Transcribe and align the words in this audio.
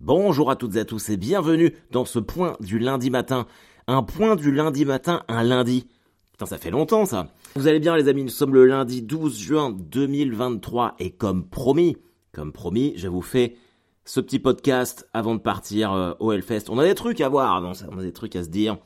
Bonjour 0.00 0.48
à 0.48 0.54
toutes 0.54 0.76
et 0.76 0.80
à 0.80 0.84
tous 0.84 1.08
et 1.08 1.16
bienvenue 1.16 1.74
dans 1.90 2.04
ce 2.04 2.20
point 2.20 2.56
du 2.60 2.78
lundi 2.78 3.10
matin. 3.10 3.48
Un 3.88 4.04
point 4.04 4.36
du 4.36 4.52
lundi 4.52 4.84
matin, 4.84 5.24
un 5.26 5.42
lundi. 5.42 5.88
Putain, 6.30 6.46
ça 6.46 6.56
fait 6.56 6.70
longtemps 6.70 7.04
ça. 7.04 7.32
Vous 7.56 7.66
allez 7.66 7.80
bien 7.80 7.96
les 7.96 8.06
amis, 8.06 8.22
nous 8.22 8.28
sommes 8.28 8.54
le 8.54 8.64
lundi 8.64 9.02
12 9.02 9.36
juin 9.36 9.72
2023 9.76 10.94
et 11.00 11.10
comme 11.10 11.48
promis, 11.48 11.96
comme 12.30 12.52
promis, 12.52 12.92
je 12.96 13.08
vous 13.08 13.22
fais 13.22 13.56
ce 14.04 14.20
petit 14.20 14.38
podcast 14.38 15.08
avant 15.14 15.34
de 15.34 15.40
partir 15.40 15.92
euh, 15.92 16.12
au 16.20 16.30
Hellfest. 16.30 16.70
On 16.70 16.78
a 16.78 16.84
des 16.84 16.94
trucs 16.94 17.20
à 17.20 17.28
voir 17.28 17.56
avant 17.56 17.72
on 17.90 17.98
a 17.98 18.02
des 18.02 18.12
trucs 18.12 18.36
à 18.36 18.44
se 18.44 18.50
dire. 18.50 18.78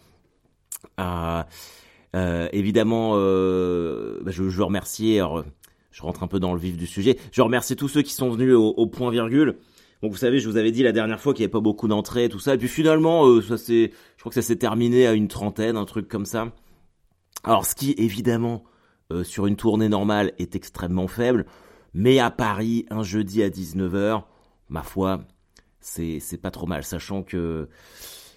Euh, 0.98 1.42
euh, 2.16 2.48
évidemment, 2.52 3.10
bah, 3.10 4.30
je, 4.30 4.42
veux 4.42 4.64
remercier, 4.64 5.22
je 5.90 6.02
rentre 6.02 6.22
un 6.22 6.26
peu 6.26 6.40
dans 6.40 6.54
le 6.54 6.58
vif 6.58 6.78
du 6.78 6.86
sujet, 6.86 7.18
je 7.32 7.42
remercie 7.42 7.76
tous 7.76 7.88
ceux 7.88 8.00
qui 8.00 8.14
sont 8.14 8.30
venus 8.30 8.54
au 8.54 8.86
point 8.86 9.10
virgule. 9.10 9.58
Donc 10.02 10.10
vous 10.10 10.18
savez, 10.18 10.40
je 10.40 10.48
vous 10.48 10.56
avais 10.56 10.72
dit 10.72 10.82
la 10.82 10.90
dernière 10.90 11.20
fois 11.20 11.32
qu'il 11.32 11.42
n'y 11.42 11.44
avait 11.44 11.52
pas 11.52 11.60
beaucoup 11.60 11.86
d'entrées, 11.86 12.28
tout 12.28 12.40
ça. 12.40 12.54
Et 12.54 12.58
puis 12.58 12.68
finalement, 12.68 13.26
euh, 13.26 13.40
ça 13.40 13.56
c'est, 13.56 13.92
je 14.16 14.20
crois 14.20 14.30
que 14.30 14.34
ça 14.34 14.42
s'est 14.42 14.56
terminé 14.56 15.06
à 15.06 15.12
une 15.12 15.28
trentaine, 15.28 15.76
un 15.76 15.84
truc 15.84 16.08
comme 16.08 16.26
ça. 16.26 16.52
Alors 17.44 17.64
ce 17.64 17.76
qui 17.76 17.94
évidemment 17.96 18.64
euh, 19.12 19.22
sur 19.22 19.46
une 19.46 19.56
tournée 19.56 19.88
normale 19.88 20.32
est 20.38 20.56
extrêmement 20.56 21.06
faible, 21.06 21.46
mais 21.94 22.18
à 22.18 22.32
Paris 22.32 22.84
un 22.90 23.04
jeudi 23.04 23.44
à 23.44 23.48
19h, 23.48 24.24
ma 24.68 24.82
foi, 24.82 25.22
c'est 25.80 26.18
c'est 26.18 26.38
pas 26.38 26.50
trop 26.50 26.66
mal, 26.66 26.82
sachant 26.82 27.22
que 27.22 27.68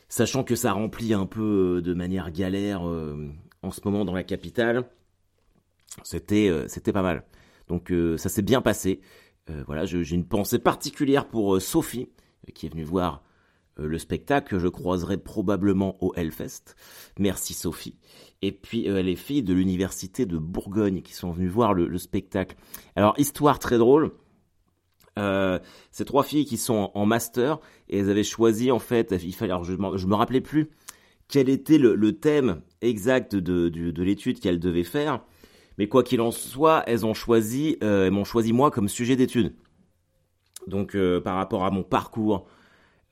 sachant 0.07 0.43
que 0.43 0.55
ça 0.55 0.71
remplit 0.71 1.15
un 1.15 1.25
peu 1.25 1.77
euh, 1.77 1.81
de 1.81 1.95
manière 1.95 2.31
galère 2.31 2.83
en 2.83 3.71
ce 3.71 3.81
moment 3.85 4.05
dans 4.05 4.13
la 4.13 4.23
capitale. 4.23 4.85
C'était 6.03 6.51
c'était 6.67 6.93
pas 6.93 7.01
mal. 7.01 7.23
Donc 7.67 7.91
ça 8.17 8.29
s'est 8.29 8.43
bien 8.43 8.61
passé. 8.61 9.01
Euh, 9.49 9.63
voilà, 9.67 9.85
j'ai 9.85 10.15
une 10.15 10.25
pensée 10.25 10.59
particulière 10.59 11.27
pour 11.27 11.55
euh, 11.55 11.59
Sophie, 11.59 12.09
euh, 12.47 12.51
qui 12.53 12.65
est 12.65 12.69
venue 12.69 12.83
voir 12.83 13.23
le 13.77 13.97
spectacle 13.97 14.51
que 14.51 14.57
je 14.57 14.69
croiserai 14.69 15.17
probablement 15.17 16.01
au 16.01 16.13
Hellfest. 16.15 16.77
Merci 17.19 17.53
Sophie. 17.53 17.97
Et 18.41 18.53
puis 18.53 18.83
les 18.83 19.17
filles 19.17 19.43
de 19.43 19.53
l'université 19.53 20.25
de 20.25 20.37
Bourgogne 20.37 21.01
qui 21.01 21.11
sont 21.11 21.31
venues 21.31 21.49
voir 21.49 21.73
le, 21.73 21.97
spectacle. 21.97 22.55
Alors 22.95 23.15
histoire 23.17 23.59
très 23.59 23.77
drôle. 23.77 24.13
Ces 25.17 26.05
trois 26.05 26.23
filles 26.23 26.45
qui 26.45 26.55
sont 26.55 26.89
en, 26.93 27.05
master 27.05 27.59
et 27.89 27.97
elles 27.97 28.09
avaient 28.09 28.23
choisi 28.23 28.71
en 28.71 28.79
fait, 28.79 29.13
il 29.21 29.35
fallait, 29.35 29.53
je, 29.63 29.73
je 29.73 30.07
me 30.07 30.15
rappelais 30.15 30.39
plus 30.39 30.69
quel 31.27 31.49
était 31.49 31.77
le, 31.77 32.13
thème 32.13 32.61
exact 32.79 33.35
de 33.35 34.01
l'étude 34.01 34.39
qu'elles 34.39 34.61
devaient 34.61 34.83
faire. 34.83 35.21
Mais 35.77 35.87
quoi 35.87 36.03
qu'il 36.03 36.21
en 36.21 36.31
soit, 36.31 36.83
elles 36.87 37.05
ont 37.05 37.13
choisi, 37.13 37.77
euh, 37.83 38.09
m'ont 38.11 38.23
choisi 38.23 38.53
moi 38.53 38.71
comme 38.71 38.87
sujet 38.87 39.15
d'étude. 39.15 39.53
Donc 40.67 40.95
euh, 40.95 41.19
par 41.19 41.35
rapport 41.35 41.65
à 41.65 41.71
mon 41.71 41.83
parcours, 41.83 42.47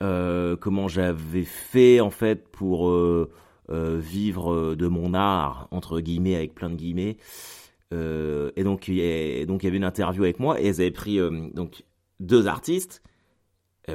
euh, 0.02 0.56
comment 0.56 0.88
j'avais 0.88 1.44
fait 1.44 2.00
en 2.00 2.10
fait 2.10 2.48
pour 2.50 2.92
vivre 3.70 4.76
de 4.76 4.88
mon 4.88 5.14
art 5.14 5.68
entre 5.72 6.00
guillemets 6.00 6.36
avec 6.36 6.54
plein 6.54 6.70
de 6.70 6.76
guillemets. 6.76 7.18
et 7.92 8.64
donc 8.64 8.88
donc 8.88 8.88
il 8.90 9.66
y 9.66 9.68
avait 9.68 9.78
une 9.78 9.84
interview 9.84 10.24
avec 10.24 10.40
moi 10.40 10.60
et 10.60 10.68
elles 10.68 10.82
avaient 10.82 10.92
pris 10.92 11.20
deux 12.20 12.48
artistes, 12.48 13.02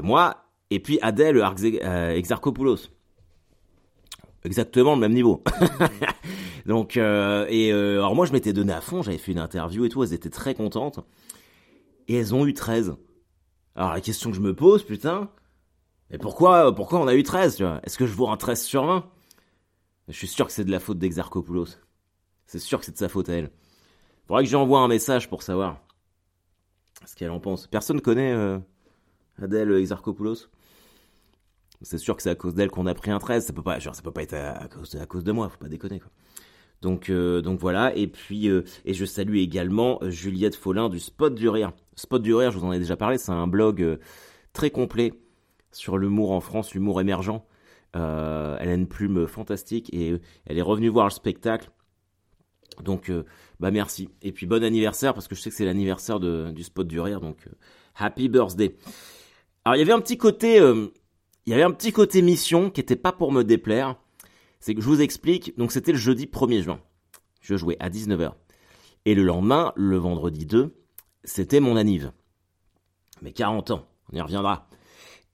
moi 0.03 0.45
et 0.71 0.81
puis 0.81 0.99
Adèle 1.03 1.43
Exarchopoulos. 2.17 2.98
Exactement 4.45 4.95
le 4.95 5.01
même 5.01 5.13
niveau. 5.13 5.43
Donc, 6.67 6.97
euh, 6.97 7.47
et 7.49 7.73
euh, 7.73 7.99
alors 7.99 8.15
moi, 8.15 8.27
je 8.27 8.33
m'étais 8.33 8.53
donné 8.53 8.73
à 8.73 8.81
fond, 8.81 9.03
j'avais 9.03 9.19
fait 9.19 9.33
une 9.33 9.39
interview 9.39 9.85
et 9.85 9.89
tout, 9.89 10.03
elles 10.03 10.13
étaient 10.13 10.31
très 10.31 10.55
contentes. 10.55 11.01
Et 12.09 12.17
elles 12.17 12.35
ont 12.35 12.47
eu 12.47 12.55
13. 12.55 12.97
Alors 13.75 13.93
la 13.93 14.01
question 14.01 14.31
que 14.31 14.37
je 14.37 14.41
me 14.41 14.55
pose, 14.55 14.85
putain, 14.85 15.31
mais 16.11 16.19
pourquoi, 16.19 16.75
pourquoi 16.75 17.01
on 17.01 17.07
a 17.07 17.15
eu 17.15 17.23
13, 17.23 17.57
tu 17.57 17.65
vois? 17.65 17.81
Est-ce 17.85 17.99
que 17.99 18.07
je 18.07 18.15
vaux 18.15 18.29
un 18.29 18.37
13 18.37 18.63
sur 18.63 18.87
20 18.87 19.11
Je 20.09 20.17
suis 20.17 20.27
sûr 20.27 20.47
que 20.47 20.53
c'est 20.53 20.65
de 20.65 20.71
la 20.71 20.81
faute 20.81 20.99
d'Exarchopoulos. 20.99 21.77
C'est 22.47 22.59
sûr 22.59 22.79
que 22.79 22.87
c'est 22.87 22.93
de 22.93 22.99
sa 22.99 23.09
faute 23.09 23.29
à 23.29 23.35
elle. 23.35 23.51
Faudrait 24.27 24.45
que 24.45 24.51
j'envoie 24.51 24.81
un 24.81 24.89
message 24.89 25.29
pour 25.29 25.43
savoir 25.43 25.81
ce 27.07 27.15
qu'elle 27.15 27.31
en 27.31 27.41
pense. 27.41 27.67
Personne 27.67 28.01
connaît 28.01 28.33
euh, 28.33 28.59
Adèle 29.41 29.73
Exarchopoulos? 29.73 30.49
C'est 31.83 31.99
sûr 31.99 32.17
que 32.17 32.23
c'est 32.23 32.31
à 32.31 32.35
cause 32.35 32.55
d'elle 32.55 32.71
qu'on 32.71 32.87
a 32.87 32.95
pris 32.95 33.11
un 33.11 33.19
13. 33.19 33.47
Ça 33.47 33.53
peut 33.53 33.63
pas, 33.63 33.79
genre, 33.79 33.95
ça 33.95 34.03
peut 34.03 34.11
pas 34.11 34.23
être 34.23 34.35
à, 34.35 34.69
cause, 34.69 34.91
de, 34.91 34.99
à 34.99 35.07
cause 35.07 35.25
de 35.25 35.33
moi. 35.33 35.49
Faut 35.49 35.59
pas 35.59 35.69
déconner, 35.69 36.01
quoi. 36.01 36.11
Donc, 36.81 37.11
euh, 37.11 37.41
donc 37.41 37.59
voilà. 37.59 37.95
Et 37.97 38.07
puis, 38.07 38.49
euh, 38.49 38.63
et 38.85 38.95
je 38.95 39.05
salue 39.05 39.37
également 39.37 39.99
euh, 40.03 40.11
Juliette 40.11 40.55
Follin 40.55 40.89
du 40.89 41.01
Spot 41.01 41.35
du 41.35 41.49
Rire. 41.49 41.73
Spot 41.97 42.23
du 42.23 42.35
Rire, 42.35 42.51
je 42.53 42.59
vous 42.59 42.65
en 42.65 42.73
ai 42.73 42.79
déjà 42.79 42.97
parlé, 42.97 43.19
c'est 43.19 43.33
un 43.33 43.47
blog 43.47 43.99
très 44.53 44.71
complet 44.71 45.13
sur 45.73 45.99
l'humour 45.99 46.31
en 46.31 46.41
France, 46.41 46.75
l'humour 46.75 47.01
émergent. 47.01 47.43
elle 47.95 48.01
a 48.01 48.75
une 48.75 48.87
plume 48.87 49.27
fantastique 49.27 49.93
et 49.93 50.21
elle 50.47 50.59
est 50.59 50.63
revenue 50.63 50.89
voir 50.89 51.07
le 51.07 51.11
spectacle. 51.11 51.71
Donc, 52.85 53.11
bah 53.59 53.73
merci. 53.73 54.09
Et 54.23 54.31
puis 54.31 54.47
bon 54.47 54.63
anniversaire 54.63 55.13
parce 55.13 55.27
que 55.27 55.35
je 55.35 55.41
sais 55.41 55.51
que 55.51 55.57
c'est 55.57 55.65
l'anniversaire 55.65 56.21
du 56.21 56.63
Spot 56.63 56.87
du 56.87 57.01
Rire. 57.01 57.21
Donc, 57.21 57.49
happy 57.97 58.29
birthday. 58.29 58.77
Alors, 59.65 59.75
il 59.75 59.81
y 59.81 59.83
avait 59.83 59.93
un 59.93 60.01
petit 60.01 60.19
côté, 60.19 60.61
il 61.49 61.53
y 61.53 61.55
avait 61.55 61.63
un 61.63 61.71
petit 61.71 61.93
côté 61.93 62.21
mission 62.21 62.69
qui 62.69 62.79
était 62.79 62.95
pas 62.95 63.11
pour 63.11 63.33
me 63.33 63.43
déplaire. 63.43 63.97
C'est 64.61 64.75
que 64.75 64.83
je 64.83 64.87
vous 64.87 65.01
explique, 65.01 65.57
donc 65.57 65.73
c'était 65.73 65.93
le 65.93 65.99
jeudi 65.99 66.27
1er 66.27 66.61
juin. 66.61 66.79
Je 67.41 67.57
jouais 67.57 67.79
à 67.81 67.89
19h. 67.89 68.33
Et 69.07 69.15
le 69.15 69.23
lendemain, 69.23 69.73
le 69.75 69.97
vendredi 69.97 70.45
2, 70.45 70.75
c'était 71.25 71.61
mon 71.61 71.77
anniv. 71.77 72.13
Mes 73.23 73.33
40 73.33 73.71
ans, 73.71 73.89
on 74.13 74.17
y 74.19 74.21
reviendra. 74.21 74.69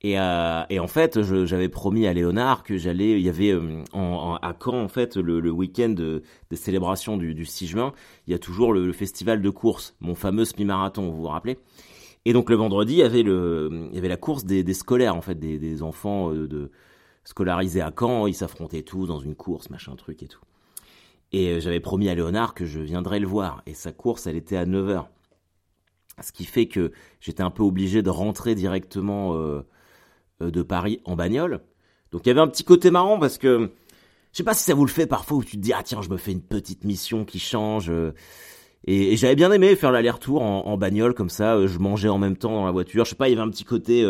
Et, 0.03 0.17
euh, 0.17 0.63
en 0.79 0.87
fait, 0.87 1.21
j'avais 1.21 1.67
promis 1.67 2.07
à 2.07 2.13
Léonard 2.13 2.63
que 2.63 2.77
j'allais, 2.77 3.19
il 3.19 3.25
y 3.25 3.27
avait 3.27 3.51
euh, 3.51 3.83
en, 3.91 4.35
à 4.35 4.55
Caen 4.57 4.83
en 4.83 4.87
fait 4.87 5.17
le, 5.17 5.51
week-end 5.51 5.89
de, 5.89 6.23
des 6.49 6.55
célébrations 6.55 7.17
du, 7.17 7.35
du, 7.35 7.43
6 7.43 7.67
juin, 7.67 7.93
il 8.25 8.31
y 8.31 8.35
a 8.35 8.39
toujours 8.39 8.71
le, 8.71 8.93
festival 8.93 9.41
de 9.41 9.49
course, 9.49 9.97
mon 9.99 10.15
fameux 10.15 10.45
semi-marathon, 10.45 11.09
vous 11.11 11.23
vous 11.23 11.27
rappelez? 11.27 11.57
Et 12.25 12.33
donc 12.33 12.49
le 12.49 12.55
vendredi, 12.55 12.93
il 12.93 12.99
y 12.99 13.03
avait 13.03 13.21
le, 13.21 13.87
il 13.89 13.95
y 13.95 13.99
avait 13.99 14.07
la 14.07 14.17
course 14.17 14.45
des, 14.45 14.73
scolaires 14.73 15.15
en 15.15 15.21
fait, 15.21 15.35
des, 15.35 15.83
enfants 15.83 16.33
euh, 16.33 16.47
de 16.47 16.71
scolarisé 17.23 17.81
à 17.81 17.93
Caen, 17.97 18.27
ils 18.27 18.33
s'affrontaient 18.33 18.81
tous 18.81 19.07
dans 19.07 19.19
une 19.19 19.35
course, 19.35 19.69
machin 19.69 19.95
truc 19.95 20.23
et 20.23 20.27
tout. 20.27 20.41
Et 21.31 21.49
euh, 21.49 21.59
j'avais 21.59 21.79
promis 21.79 22.09
à 22.09 22.15
Léonard 22.15 22.55
que 22.55 22.65
je 22.65 22.79
viendrais 22.79 23.19
le 23.19 23.27
voir. 23.27 23.61
Et 23.67 23.75
sa 23.75 23.91
course, 23.91 24.25
elle 24.25 24.35
était 24.35 24.57
à 24.57 24.65
9h. 24.65 25.05
Ce 26.21 26.31
qui 26.31 26.45
fait 26.45 26.67
que 26.67 26.91
j'étais 27.19 27.43
un 27.43 27.51
peu 27.51 27.63
obligé 27.63 28.01
de 28.01 28.09
rentrer 28.09 28.55
directement 28.55 29.35
euh, 29.35 29.61
de 30.39 30.61
Paris 30.63 31.01
en 31.05 31.15
bagnole. 31.15 31.61
Donc 32.11 32.25
il 32.25 32.29
y 32.29 32.31
avait 32.31 32.41
un 32.41 32.47
petit 32.47 32.63
côté 32.63 32.89
marrant 32.89 33.19
parce 33.19 33.37
que 33.37 33.71
je 34.31 34.37
sais 34.37 34.43
pas 34.43 34.53
si 34.53 34.63
ça 34.63 34.73
vous 34.73 34.85
le 34.85 34.91
fait 34.91 35.07
parfois 35.07 35.37
où 35.37 35.43
tu 35.43 35.57
te 35.57 35.61
dis 35.61 35.73
ah 35.73 35.83
tiens 35.83 36.01
je 36.01 36.09
me 36.09 36.17
fais 36.17 36.31
une 36.31 36.41
petite 36.41 36.85
mission 36.85 37.25
qui 37.25 37.39
change. 37.39 37.91
Et, 38.85 39.17
j'avais 39.17 39.35
bien 39.35 39.51
aimé 39.51 39.75
faire 39.75 39.91
l'aller-retour 39.91 40.41
en, 40.41 40.65
en, 40.65 40.77
bagnole 40.77 41.13
comme 41.13 41.29
ça. 41.29 41.65
je 41.65 41.77
mangeais 41.79 42.09
en 42.09 42.17
même 42.17 42.37
temps 42.37 42.51
dans 42.51 42.65
la 42.65 42.71
voiture. 42.71 43.03
Je 43.03 43.09
sais 43.11 43.15
pas, 43.15 43.27
il 43.27 43.31
y 43.31 43.33
avait 43.33 43.47
un 43.47 43.49
petit 43.49 43.65
côté 43.65 44.05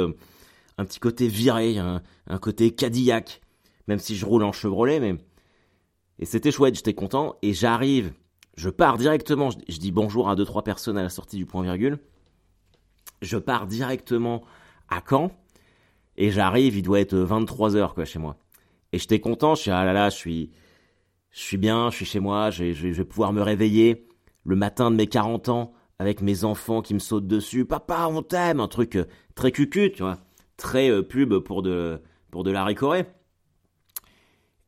un 0.78 0.86
petit 0.86 1.00
côté 1.00 1.28
viré, 1.28 1.78
un, 1.78 2.02
côté 2.40 2.72
Cadillac, 2.72 3.41
même 3.88 4.00
si 4.00 4.16
je 4.16 4.25
roule 4.25 4.44
en 4.44 4.52
Chevrolet, 4.52 5.00
mais 5.00 5.16
et 6.18 6.25
c'était 6.25 6.52
chouette, 6.52 6.75
j'étais 6.75 6.94
content 6.94 7.35
et 7.41 7.53
j'arrive, 7.53 8.14
je 8.56 8.69
pars 8.69 8.97
directement, 8.97 9.50
je, 9.50 9.78
dis 9.78 9.91
bonjour 9.91 10.30
à 10.30 10.35
deux 10.35 10.46
trois 10.46 10.64
personnes 10.64 10.97
à 10.97 11.03
la 11.03 11.09
sortie 11.09 11.38
du 11.38 11.46
point 11.46 11.62
virgule, 11.62 12.00
je 13.22 13.38
pars 13.38 13.68
directement 13.68 14.44
à 14.90 15.02
Caen 15.08 15.31
et 16.16 16.31
j'arrive, 16.31 16.78
il 16.78 16.84
doit 16.84 17.02
être 17.02 17.18
23 17.18 17.75
heures 17.75 17.94
quoi 17.94 18.06
chez 18.06 18.19
moi 18.19 18.38
et 18.94 19.00
j'étais 19.00 19.19
content, 19.19 19.56
je 19.56 19.64
suis 19.64 19.72
ah 19.72 19.84
là 19.84 19.94
là, 19.94 20.09
je 20.09 20.16
suis 20.16 20.52
je 21.31 21.41
suis 21.41 21.58
bien, 21.58 21.90
je 21.90 21.97
suis 21.97 22.06
chez 22.06 22.22
moi, 22.22 22.50
je, 22.50 22.72
je 22.72 22.88
vais 22.88 23.03
pouvoir 23.03 23.34
me 23.34 23.41
réveiller 23.41 24.05
le 24.46 24.56
matin 24.56 24.92
de 24.92 24.96
mes 24.96 25.08
40 25.08 25.50
ans 25.50 25.74
avec 26.00 26.22
mes 26.22 26.44
enfants 26.44 26.82
qui 26.82 26.94
me 26.94 27.00
sautent 27.00 27.28
dessus, 27.28 27.66
papa 27.66 28.08
on 28.10 28.22
t'aime, 28.22 28.60
un 28.60 28.68
truc 28.68 28.96
euh, 28.96 29.06
très 29.34 29.52
cucu, 29.52 29.92
tu 29.92 30.04
vois 30.04 30.20
très 30.58 30.90
euh, 30.90 31.02
pub 31.02 31.40
pour 31.40 31.62
de, 31.62 32.02
pour 32.32 32.44
de 32.44 32.52
la 32.52 32.64
récorée. 32.64 33.06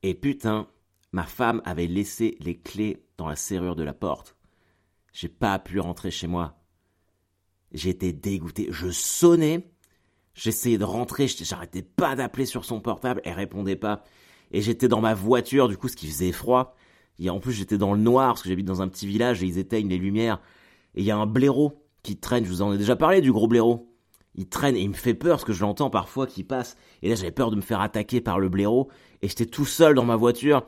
Et 0.04 0.14
putain, 0.14 0.68
ma 1.12 1.24
femme 1.24 1.62
avait 1.66 1.88
laissé 1.88 2.38
les 2.40 2.58
clés 2.58 3.04
dans 3.18 3.28
la 3.28 3.36
serrure 3.36 3.76
de 3.76 3.84
la 3.84 3.94
porte. 3.94 4.36
J'ai 5.14 5.30
pas 5.30 5.58
pu 5.60 5.80
rentrer 5.80 6.12
chez 6.12 6.28
moi. 6.28 6.60
J'étais 7.72 8.14
dégoûté. 8.14 8.68
Je 8.70 8.90
sonnais. 8.90 9.72
J'essayais 10.36 10.78
de 10.78 10.84
rentrer. 10.84 11.28
J'arrêtais 11.28 11.82
pas 11.82 12.16
d'appeler 12.16 12.46
sur 12.46 12.64
son 12.64 12.80
portable. 12.80 13.22
Elle 13.26 13.34
répondait 13.34 13.76
pas. 13.76 14.04
Et 14.52 14.62
j'étais 14.62 14.88
dans 14.88 15.02
ma 15.02 15.16
voiture, 15.16 15.68
du 15.68 15.76
coup, 15.76 15.88
ce 15.88 15.96
qui 15.96 16.08
faisait 16.08 16.32
froid. 16.32 16.76
Et 17.20 17.30
en 17.30 17.40
plus, 17.40 17.54
j'étais 17.54 17.78
dans 17.78 17.94
le 17.94 18.00
noir, 18.00 18.34
parce 18.34 18.44
que 18.44 18.50
j'habite 18.50 18.68
dans 18.68 18.82
un 18.82 18.88
petit 18.88 19.08
village 19.08 19.42
et 19.44 19.48
ils 19.48 19.58
éteignent 19.58 19.90
les 19.90 19.98
lumières. 19.98 20.40
Et 20.96 21.02
il 21.02 21.06
y 21.06 21.12
a 21.12 21.18
un 21.18 21.26
blaireau 21.26 21.84
qui 22.04 22.18
traîne. 22.18 22.46
Je 22.46 22.50
vous 22.50 22.62
en 22.62 22.74
ai 22.74 22.78
déjà 22.78 22.96
parlé 22.96 23.22
du 23.22 23.32
gros 23.32 23.48
blaireau 23.48 23.88
il 24.38 24.48
traîne 24.48 24.78
et 24.78 24.82
il 24.82 24.90
me 24.90 24.94
fait 24.94 25.16
peur 25.16 25.38
parce 25.38 25.46
que 25.46 25.54
je 25.54 25.62
l'entends 25.62 25.90
parfois 25.90 26.28
qu'il 26.28 26.46
passe. 26.46 26.78
Et 27.02 27.10
là, 27.10 27.16
j'avais 27.16 27.32
peur 27.32 27.50
de 27.50 27.56
me 27.56 27.62
faire 27.62 27.82
attaquer 27.82 28.22
par 28.22 28.40
le 28.40 28.50
blaireau. 28.50 28.90
Et 29.22 29.28
j'étais 29.28 29.48
tout 29.48 29.66
seul 29.66 29.96
dans 29.96 30.06
ma 30.06 30.16
voiture. 30.16 30.66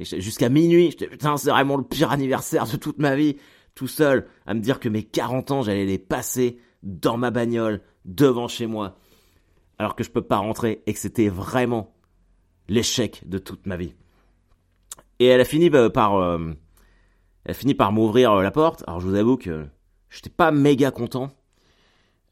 Jusqu'à 0.00 0.48
minuit, 0.48 0.92
j'étais, 0.92 1.08
putain, 1.08 1.36
c'est 1.36 1.50
vraiment 1.50 1.76
le 1.76 1.82
pire 1.82 2.12
anniversaire 2.12 2.66
de 2.66 2.76
toute 2.76 2.98
ma 2.98 3.16
vie. 3.16 3.36
Tout 3.74 3.88
seul, 3.88 4.28
à 4.46 4.54
me 4.54 4.60
dire 4.60 4.78
que 4.78 4.88
mes 4.88 5.02
40 5.02 5.50
ans, 5.50 5.62
j'allais 5.62 5.84
les 5.84 5.98
passer 5.98 6.58
dans 6.84 7.16
ma 7.16 7.32
bagnole, 7.32 7.82
devant 8.04 8.46
chez 8.46 8.66
moi. 8.66 8.96
alors 9.78 9.96
que 9.96 10.04
je 10.04 10.10
peux 10.10 10.22
pas 10.22 10.38
rentrer 10.38 10.82
et 10.86 10.92
que 10.92 10.98
c'était 10.98 11.28
vraiment 11.28 11.94
l'échec 12.68 13.22
de 13.26 13.38
toute 13.38 13.66
ma 13.66 13.76
vie. 13.76 13.94
Et 15.18 15.26
elle 15.26 15.40
a 15.40 15.44
fini 15.44 15.70
bah, 15.70 15.90
par, 15.90 16.16
euh, 16.16 16.52
elle 17.44 17.76
par 17.76 17.92
m'ouvrir 17.92 18.32
euh, 18.32 18.42
la 18.42 18.50
porte. 18.50 18.84
Alors 18.86 19.00
je 19.00 19.08
vous 19.08 19.14
avoue 19.14 19.36
que 19.36 19.66
j'étais 20.10 20.30
pas 20.30 20.50
méga 20.50 20.90
content. 20.90 21.30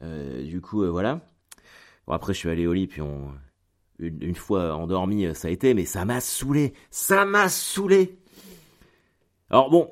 Euh, 0.03 0.43
du 0.45 0.61
coup, 0.61 0.87
voilà. 0.91 1.21
Bon, 2.07 2.13
après, 2.13 2.35
je 2.35 2.39
suis 2.39 2.51
allé 2.51 2.67
au 2.67 2.73
lit, 2.73 2.87
puis 2.87 3.03
on, 3.03 3.33
une, 3.99 4.35
fois 4.37 4.75
endormi, 4.75 5.35
ça 5.35 5.49
a 5.49 5.51
été, 5.51 5.75
mais 5.75 5.85
ça 5.85 6.05
m'a 6.05 6.21
saoulé. 6.21 6.75
Ça 6.91 7.25
m'a 7.25 7.49
saoulé. 7.49 8.19
Alors 9.51 9.71
bon, 9.71 9.91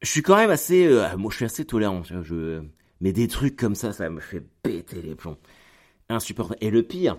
je 0.00 0.10
suis 0.10 0.22
quand 0.22 0.36
même 0.36 0.50
assez, 0.50 0.88
moi 1.18 1.30
je 1.30 1.36
suis 1.36 1.44
assez 1.44 1.64
tolérant. 1.64 2.02
Je, 2.04 2.62
mais 3.00 3.12
des 3.12 3.28
trucs 3.28 3.56
comme 3.56 3.74
ça, 3.74 3.92
ça 3.92 4.08
me 4.08 4.20
fait 4.20 4.40
péter 4.62 5.02
les 5.02 5.14
plombs. 5.14 5.36
Insupportable. 6.08 6.58
Et 6.64 6.70
le 6.70 6.82
pire, 6.82 7.18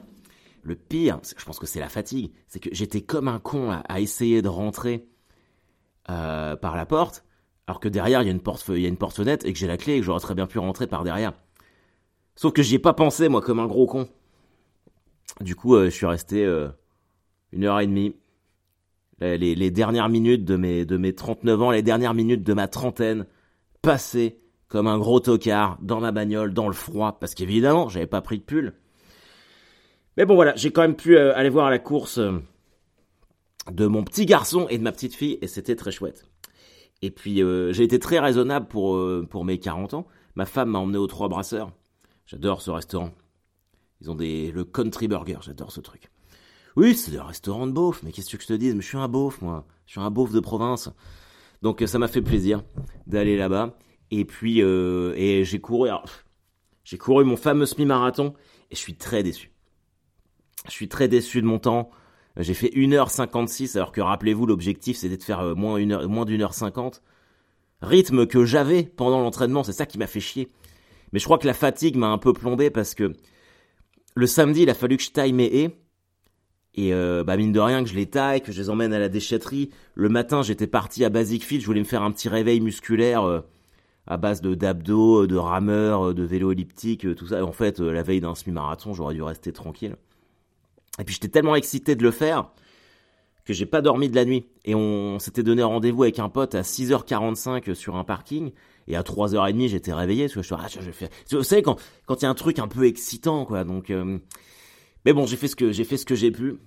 le 0.64 0.76
pire, 0.76 1.20
je 1.38 1.46
pense 1.46 1.60
que 1.60 1.66
c'est 1.66 1.80
la 1.80 1.90
fatigue, 1.90 2.32
c'est 2.48 2.60
que 2.60 2.70
j'étais 2.74 3.02
comme 3.02 3.28
un 3.28 3.40
con 3.40 3.72
à, 3.72 4.00
essayer 4.00 4.42
de 4.42 4.48
rentrer 4.48 5.08
euh, 6.10 6.56
par 6.56 6.76
la 6.76 6.86
porte, 6.86 7.26
alors 7.68 7.80
que 7.80 7.90
derrière 7.90 8.22
il 8.22 8.26
y 8.26 8.30
a 8.30 8.32
une 8.32 8.42
porte, 8.42 8.66
il 8.70 8.80
y 8.80 8.88
une 8.88 8.98
porte 8.98 9.18
fenêtre 9.18 9.46
et 9.46 9.54
que 9.54 9.60
j'ai 9.60 9.68
la 9.68 9.78
clé 9.78 9.96
et 9.96 10.00
que 10.00 10.06
j'aurais 10.06 10.20
très 10.20 10.36
bien 10.36 10.48
pu 10.48 10.60
rentrer 10.60 10.88
par 10.88 11.04
derrière. 11.04 11.34
Sauf 12.36 12.54
que 12.54 12.64
j'y 12.64 12.76
ai 12.76 12.80
pas 12.80 12.94
pensé 12.94 13.30
moi 13.30 13.42
comme 13.42 13.60
un 13.60 13.68
gros 13.68 13.86
con. 13.86 14.08
Du 15.42 15.56
coup, 15.56 15.76
euh, 15.76 15.86
je 15.86 15.96
suis 15.96 16.06
resté 16.06 16.46
euh, 16.46 16.70
une 17.52 17.66
heure 17.66 17.80
et 17.80 17.88
demie. 17.88 18.16
Les, 19.20 19.56
les, 19.56 19.72
dernières 19.72 20.10
minutes 20.10 20.44
de 20.44 20.58
mes, 20.58 20.86
de 20.86 20.98
mes 20.98 21.16
39 21.16 21.62
ans, 21.62 21.72
les 21.72 21.82
dernières 21.82 22.14
minutes 22.14 22.44
de 22.44 22.54
ma 22.54 22.68
trentaine, 22.68 23.26
passées 23.82 24.42
comme 24.68 24.88
un 24.88 24.98
gros 24.98 25.22
tocard 25.22 25.78
dans 25.82 26.02
ma 26.02 26.12
bagnole, 26.12 26.54
dans 26.54 26.68
le 26.68 26.74
froid, 26.74 27.20
parce 27.22 27.34
qu'évidemment, 27.34 27.88
j'avais 27.88 28.08
pas 28.08 28.20
pris 28.20 28.40
de 28.40 28.44
pull. 28.44 28.74
Mais 30.18 30.26
bon 30.26 30.36
voilà, 30.36 30.54
j'ai 30.56 30.72
quand 30.72 30.82
même 30.82 30.96
pu 30.96 31.18
euh, 31.18 31.36
aller 31.36 31.50
voir 31.50 31.70
la 31.70 31.80
course 31.80 32.20
euh, 32.20 32.40
de 33.72 33.88
mon 33.88 34.04
petit 34.04 34.26
garçon 34.26 34.68
et 34.70 34.78
de 34.78 34.84
ma 34.84 34.92
petite 34.92 35.16
fille, 35.16 35.40
et 35.42 35.48
c'était 35.48 35.76
très 35.76 35.92
chouette. 35.92 36.30
Et 37.02 37.10
puis 37.10 37.42
euh, 37.42 37.74
j'ai 37.74 37.84
été 37.84 37.98
très 37.98 38.20
raisonnable 38.20 38.68
pour, 38.68 39.00
pour 39.30 39.44
mes 39.44 39.60
40 39.60 39.96
ans. 39.96 40.08
Ma 40.36 40.46
femme 40.46 40.70
m'a 40.70 40.80
emmené 40.80 40.98
aux 40.98 41.08
Trois 41.08 41.30
Brasseurs. 41.30 41.72
J'adore 42.26 42.62
ce 42.62 42.72
restaurant. 42.72 43.12
Ils 44.02 44.12
ont 44.12 44.16
des 44.16 44.52
le 44.52 44.64
country 44.64 45.08
burger, 45.08 45.38
j'adore 45.42 45.72
ce 45.72 45.82
truc. 45.82 46.10
Oui, 46.76 46.96
c'est 46.96 47.18
un 47.18 47.24
restaurant 47.24 47.68
de 47.68 47.72
beauf, 47.72 48.02
mais 48.04 48.12
qu'est-ce 48.12 48.36
que 48.36 48.42
je 48.42 48.48
te 48.48 48.54
dis 48.54 48.74
Mais 48.74 48.82
je 48.82 48.88
suis 48.88 48.98
un 48.98 49.08
beauf, 49.08 49.42
moi. 49.42 49.66
Je 49.86 49.94
suis 49.94 50.02
un 50.02 50.10
beauf 50.12 50.32
de 50.32 50.40
province. 50.40 50.90
Donc 51.62 51.84
ça 51.86 52.00
m'a 52.00 52.08
fait 52.08 52.22
plaisir 52.22 52.64
d'aller 53.08 53.38
là-bas. 53.38 53.78
Et 54.12 54.26
puis 54.26 54.60
et 54.60 55.44
j'ai 55.44 55.60
couru, 55.60 55.90
j'ai 56.84 56.98
couru 56.98 57.24
mon 57.24 57.38
fameux 57.38 57.66
semi-marathon 57.66 58.34
et 58.70 58.76
je 58.76 58.80
suis 58.80 58.96
très 58.96 59.24
déçu. 59.24 59.53
Je 60.66 60.72
suis 60.72 60.88
très 60.88 61.08
déçu 61.08 61.42
de 61.42 61.48
mon 61.48 61.60
temps. 61.60 61.90
J'ai 62.38 62.54
fait 62.54 62.70
1h56 62.70 63.78
alors 63.78 63.92
que 63.92 64.02
rappelez-vous 64.02 64.46
l'objectif 64.48 64.98
c'était 64.98 65.18
de 65.18 65.24
faire 65.24 65.42
euh, 65.42 65.56
moins 65.56 65.78
d'une 65.78 65.92
heure, 65.92 66.10
moins 66.10 66.26
d'une 66.26 66.42
heure 66.42 66.54
cinquante. 66.54 67.04
Rythme 67.82 68.26
que 68.26 68.46
j'avais 68.46 68.84
pendant 68.84 69.22
l'entraînement, 69.22 69.64
c'est 69.64 69.74
ça 69.74 69.86
qui 69.86 69.98
m'a 69.98 70.08
fait 70.08 70.20
chier. 70.20 70.50
Mais 71.12 71.20
je 71.20 71.26
crois 71.26 71.38
que 71.38 71.46
la 71.46 71.54
fatigue 71.54 71.96
m'a 71.96 72.08
un 72.08 72.18
peu 72.18 72.34
plombé 72.34 72.70
parce 72.72 72.96
que 72.96 73.14
le 74.16 74.28
samedi 74.28 74.64
il 74.64 74.70
a 74.70 74.74
fallu 74.74 74.98
que 74.98 75.04
je 75.04 75.12
taille 75.12 75.34
mes 75.34 75.46
haies. 75.46 75.80
Et 76.76 76.92
euh, 76.92 77.24
bah 77.24 77.38
mine 77.38 77.52
de 77.52 77.60
rien 77.60 77.84
que 77.84 77.90
je 77.90 77.94
les 77.94 78.08
taille, 78.08 78.42
que 78.42 78.52
je 78.52 78.60
les 78.60 78.70
emmène 78.72 78.94
à 78.94 79.00
la 79.00 79.10
déchetterie. 79.10 79.70
Le 79.94 80.10
matin 80.10 80.42
j'étais 80.42 80.66
parti 80.66 81.06
à 81.06 81.10
Basic 81.10 81.44
Fit, 81.44 81.62
je 81.62 81.68
voulais 81.68 81.82
me 81.82 81.86
faire 81.86 82.02
un 82.02 82.12
petit 82.12 82.30
réveil 82.30 82.62
musculaire 82.62 83.26
euh, 83.26 83.42
à 84.08 84.18
base 84.18 84.42
de 84.42 84.56
d'abdos, 84.56 85.28
de 85.28 85.36
rameurs, 85.36 86.16
de 86.16 86.24
vélo 86.24 86.52
elliptique, 86.52 87.16
tout 87.16 87.28
ça. 87.28 87.46
en 87.46 87.52
fait 87.52 87.80
la 87.80 88.02
veille 88.02 88.22
d'un 88.22 88.34
semi-marathon 88.34 88.94
j'aurais 88.96 89.14
dû 89.14 89.22
rester 89.22 89.54
tranquille. 89.54 89.98
Et 91.00 91.04
puis 91.04 91.14
j'étais 91.14 91.30
tellement 91.30 91.56
excité 91.56 91.96
de 91.96 92.04
le 92.04 92.12
faire 92.12 92.52
que 93.46 93.54
j'ai 93.54 93.66
pas 93.66 93.82
dormi 93.82 94.10
de 94.10 94.16
la 94.16 94.26
nuit. 94.26 94.46
Et 94.66 94.76
on 94.76 95.20
s'était 95.20 95.44
donné 95.44 95.64
rendez-vous 95.64 96.04
avec 96.04 96.20
un 96.20 96.30
pote 96.30 96.56
à 96.56 96.62
6h45 96.62 97.74
sur 97.74 97.96
un 97.96 98.04
parking. 98.04 98.52
Et 98.88 98.96
à 98.96 99.02
3h30, 99.02 99.68
j'étais 99.70 99.94
réveillé. 99.94 100.26
Parce 100.26 100.36
que 100.36 100.42
je, 100.42 100.54
ah, 100.54 100.68
je, 100.68 100.92
fais... 100.92 101.10
Vous 101.32 101.44
savez, 101.44 101.62
quand 101.62 101.78
il 102.10 102.22
y 102.22 102.26
a 102.26 102.30
un 102.30 102.36
truc 102.36 102.60
un 102.60 102.68
peu 102.68 102.86
excitant, 102.86 103.46
quoi. 103.46 103.64
Donc, 103.64 103.90
euh, 103.90 104.18
Mais 105.06 105.14
bon, 105.14 105.26
j'ai 105.26 105.38
fait 105.38 105.48
ce 105.48 105.56
que 105.56 105.72
j'ai 105.72 105.84
fait 105.84 105.98
ce 105.98 106.06
que 106.06 106.16
j'ai 106.16 106.32
pu. 106.32 106.58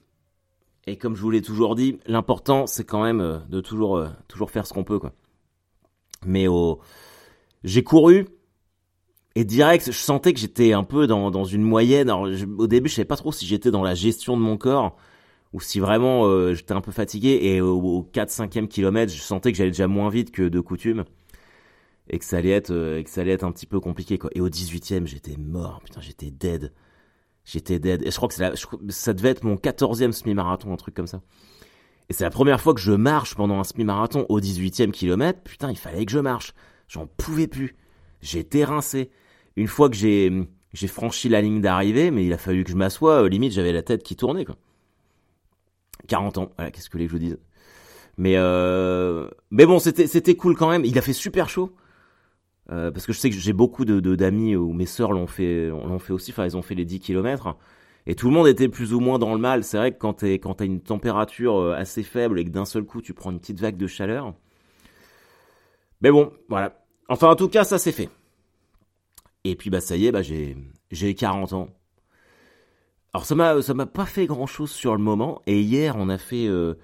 Et 0.86 0.96
comme 0.96 1.16
je 1.16 1.22
vous 1.22 1.30
l'ai 1.30 1.42
toujours 1.42 1.74
dit, 1.74 1.98
l'important, 2.06 2.66
c'est 2.66 2.84
quand 2.84 3.02
même 3.02 3.20
euh, 3.20 3.38
de 3.48 3.60
toujours, 3.60 3.96
euh, 3.96 4.08
toujours 4.28 4.50
faire 4.50 4.66
ce 4.66 4.72
qu'on 4.72 4.84
peut, 4.84 4.98
quoi. 4.98 5.12
Mais 6.24 6.46
au... 6.46 6.80
j'ai 7.64 7.82
couru 7.82 8.26
et 9.36 9.44
direct, 9.44 9.84
je 9.84 9.98
sentais 9.98 10.32
que 10.32 10.40
j'étais 10.40 10.72
un 10.72 10.82
peu 10.82 11.06
dans, 11.06 11.30
dans 11.30 11.44
une 11.44 11.60
moyenne. 11.60 12.08
Alors, 12.08 12.26
au 12.56 12.66
début, 12.66 12.88
je 12.88 12.94
savais 12.94 13.04
pas 13.04 13.18
trop 13.18 13.32
si 13.32 13.46
j'étais 13.46 13.70
dans 13.70 13.82
la 13.82 13.94
gestion 13.94 14.34
de 14.34 14.42
mon 14.42 14.56
corps 14.56 14.96
ou 15.52 15.60
si 15.60 15.78
vraiment 15.78 16.24
euh, 16.24 16.54
j'étais 16.54 16.72
un 16.72 16.80
peu 16.80 16.90
fatigué. 16.90 17.38
Et 17.42 17.60
au, 17.60 18.08
4-5e 18.14 18.66
kilomètre, 18.66 19.12
je 19.12 19.20
sentais 19.20 19.52
que 19.52 19.58
j'allais 19.58 19.72
déjà 19.72 19.88
moins 19.88 20.08
vite 20.08 20.30
que 20.30 20.48
de 20.48 20.58
coutume 20.58 21.04
et 22.08 22.18
que 22.18 22.24
ça 22.24 22.38
allait 22.38 22.48
être, 22.48 22.70
euh, 22.70 23.02
que 23.02 23.10
ça 23.10 23.20
allait 23.20 23.32
être 23.32 23.44
un 23.44 23.52
petit 23.52 23.66
peu 23.66 23.78
compliqué. 23.78 24.18
Et 24.32 24.40
au 24.40 24.48
18e, 24.48 25.04
j'étais 25.04 25.36
mort. 25.36 25.82
Putain, 25.84 26.00
j'étais 26.00 26.30
dead. 26.30 26.72
J'étais 27.44 27.78
dead. 27.78 28.06
Et 28.06 28.10
je 28.10 28.16
crois 28.16 28.30
que 28.30 28.40
la, 28.40 28.54
ça 28.88 29.12
devait 29.12 29.28
être 29.28 29.44
mon 29.44 29.56
14e 29.56 30.12
semi-marathon, 30.12 30.72
un 30.72 30.76
truc 30.76 30.94
comme 30.94 31.06
ça. 31.06 31.20
Et 32.08 32.14
c'est 32.14 32.24
la 32.24 32.30
première 32.30 32.58
fois 32.58 32.72
que 32.72 32.80
je 32.80 32.92
marche 32.92 33.34
pendant 33.34 33.60
un 33.60 33.64
semi-marathon 33.64 34.24
au 34.30 34.40
18e 34.40 34.92
kilomètre. 34.92 35.42
Putain, 35.42 35.70
il 35.70 35.76
fallait 35.76 36.06
que 36.06 36.12
je 36.12 36.20
marche. 36.20 36.54
J'en 36.88 37.06
pouvais 37.06 37.48
plus. 37.48 37.76
J'étais 38.22 38.64
rincé 38.64 39.10
une 39.56 39.66
fois 39.68 39.88
que 39.90 39.96
j'ai 39.96 40.32
j'ai 40.72 40.88
franchi 40.88 41.28
la 41.28 41.40
ligne 41.40 41.60
d'arrivée, 41.60 42.10
mais 42.10 42.26
il 42.26 42.32
a 42.32 42.38
fallu 42.38 42.64
que 42.64 42.70
je 42.70 42.76
m'assoie, 42.76 43.22
euh, 43.24 43.28
limite 43.28 43.52
j'avais 43.52 43.72
la 43.72 43.82
tête 43.82 44.02
qui 44.02 44.16
tournait 44.16 44.44
quoi. 44.44 44.56
40 46.08 46.38
ans, 46.38 46.52
voilà, 46.56 46.70
qu'est-ce 46.70 46.90
que 46.90 46.98
les 46.98 47.06
que 47.06 47.10
je 47.10 47.16
vous 47.16 47.24
dise? 47.24 47.38
Mais 48.18 48.34
euh, 48.36 49.28
mais 49.50 49.66
bon, 49.66 49.78
c'était 49.78 50.06
c'était 50.06 50.36
cool 50.36 50.56
quand 50.56 50.70
même. 50.70 50.84
Il 50.84 50.98
a 50.98 51.02
fait 51.02 51.12
super 51.12 51.48
chaud. 51.48 51.72
Euh, 52.72 52.90
parce 52.90 53.06
que 53.06 53.12
je 53.12 53.18
sais 53.20 53.30
que 53.30 53.36
j'ai 53.36 53.52
beaucoup 53.52 53.84
de 53.84 54.00
d'amis 54.16 54.56
où 54.56 54.72
mes 54.72 54.86
sœurs 54.86 55.12
l'ont 55.12 55.28
fait 55.28 55.68
l'ont 55.68 56.00
fait 56.00 56.12
aussi, 56.12 56.32
enfin 56.32 56.44
ils 56.46 56.56
ont 56.56 56.62
fait 56.62 56.74
les 56.74 56.84
10 56.84 56.98
km 56.98 57.56
et 58.06 58.14
tout 58.14 58.28
le 58.28 58.34
monde 58.34 58.48
était 58.48 58.68
plus 58.68 58.92
ou 58.94 59.00
moins 59.00 59.18
dans 59.18 59.32
le 59.34 59.40
mal. 59.40 59.64
C'est 59.64 59.76
vrai 59.76 59.92
que 59.92 59.98
quand 59.98 60.14
t'es 60.14 60.34
quand 60.38 60.54
t'as 60.54 60.64
une 60.64 60.80
température 60.80 61.56
euh, 61.58 61.74
assez 61.74 62.02
faible 62.02 62.38
et 62.38 62.44
que 62.44 62.50
d'un 62.50 62.64
seul 62.64 62.84
coup 62.84 63.02
tu 63.02 63.14
prends 63.14 63.30
une 63.32 63.40
petite 63.40 63.60
vague 63.60 63.76
de 63.76 63.86
chaleur. 63.86 64.34
Mais 66.00 66.10
bon, 66.10 66.32
voilà. 66.48 66.84
Enfin 67.08 67.28
en 67.28 67.36
tout 67.36 67.48
cas, 67.48 67.64
ça 67.64 67.78
c'est 67.78 67.92
fait. 67.92 68.08
Et 69.50 69.54
puis 69.54 69.70
bah 69.70 69.80
ça 69.80 69.96
y 69.96 70.06
est, 70.06 70.12
bah 70.12 70.22
j'ai 70.22 70.56
j'ai 70.90 71.14
40 71.14 71.52
ans. 71.52 71.68
Alors 73.12 73.24
ça 73.24 73.36
m'a 73.36 73.62
ça 73.62 73.74
m'a 73.74 73.86
pas 73.86 74.04
fait 74.04 74.26
grand 74.26 74.46
chose 74.46 74.72
sur 74.72 74.96
le 74.96 75.02
moment. 75.02 75.40
Et 75.46 75.60
hier 75.60 75.94
on 75.96 76.08
a 76.08 76.18
fait 76.18 76.48
euh, 76.48 76.74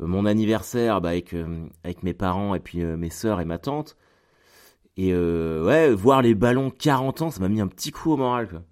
mon 0.00 0.26
anniversaire 0.26 1.00
bah, 1.00 1.10
avec 1.10 1.32
euh, 1.32 1.68
avec 1.84 2.02
mes 2.02 2.12
parents 2.12 2.56
et 2.56 2.60
puis 2.60 2.82
euh, 2.82 2.96
mes 2.96 3.10
sœurs 3.10 3.40
et 3.40 3.44
ma 3.44 3.58
tante. 3.58 3.96
Et 4.96 5.14
ouais, 5.14 5.90
voir 5.94 6.20
les 6.20 6.34
ballons 6.34 6.70
40 6.70 7.22
ans, 7.22 7.30
ça 7.30 7.40
m'a 7.40 7.48
mis 7.48 7.62
un 7.62 7.66
petit 7.66 7.92
coup 7.92 8.12
au 8.12 8.18
moral. 8.18 8.62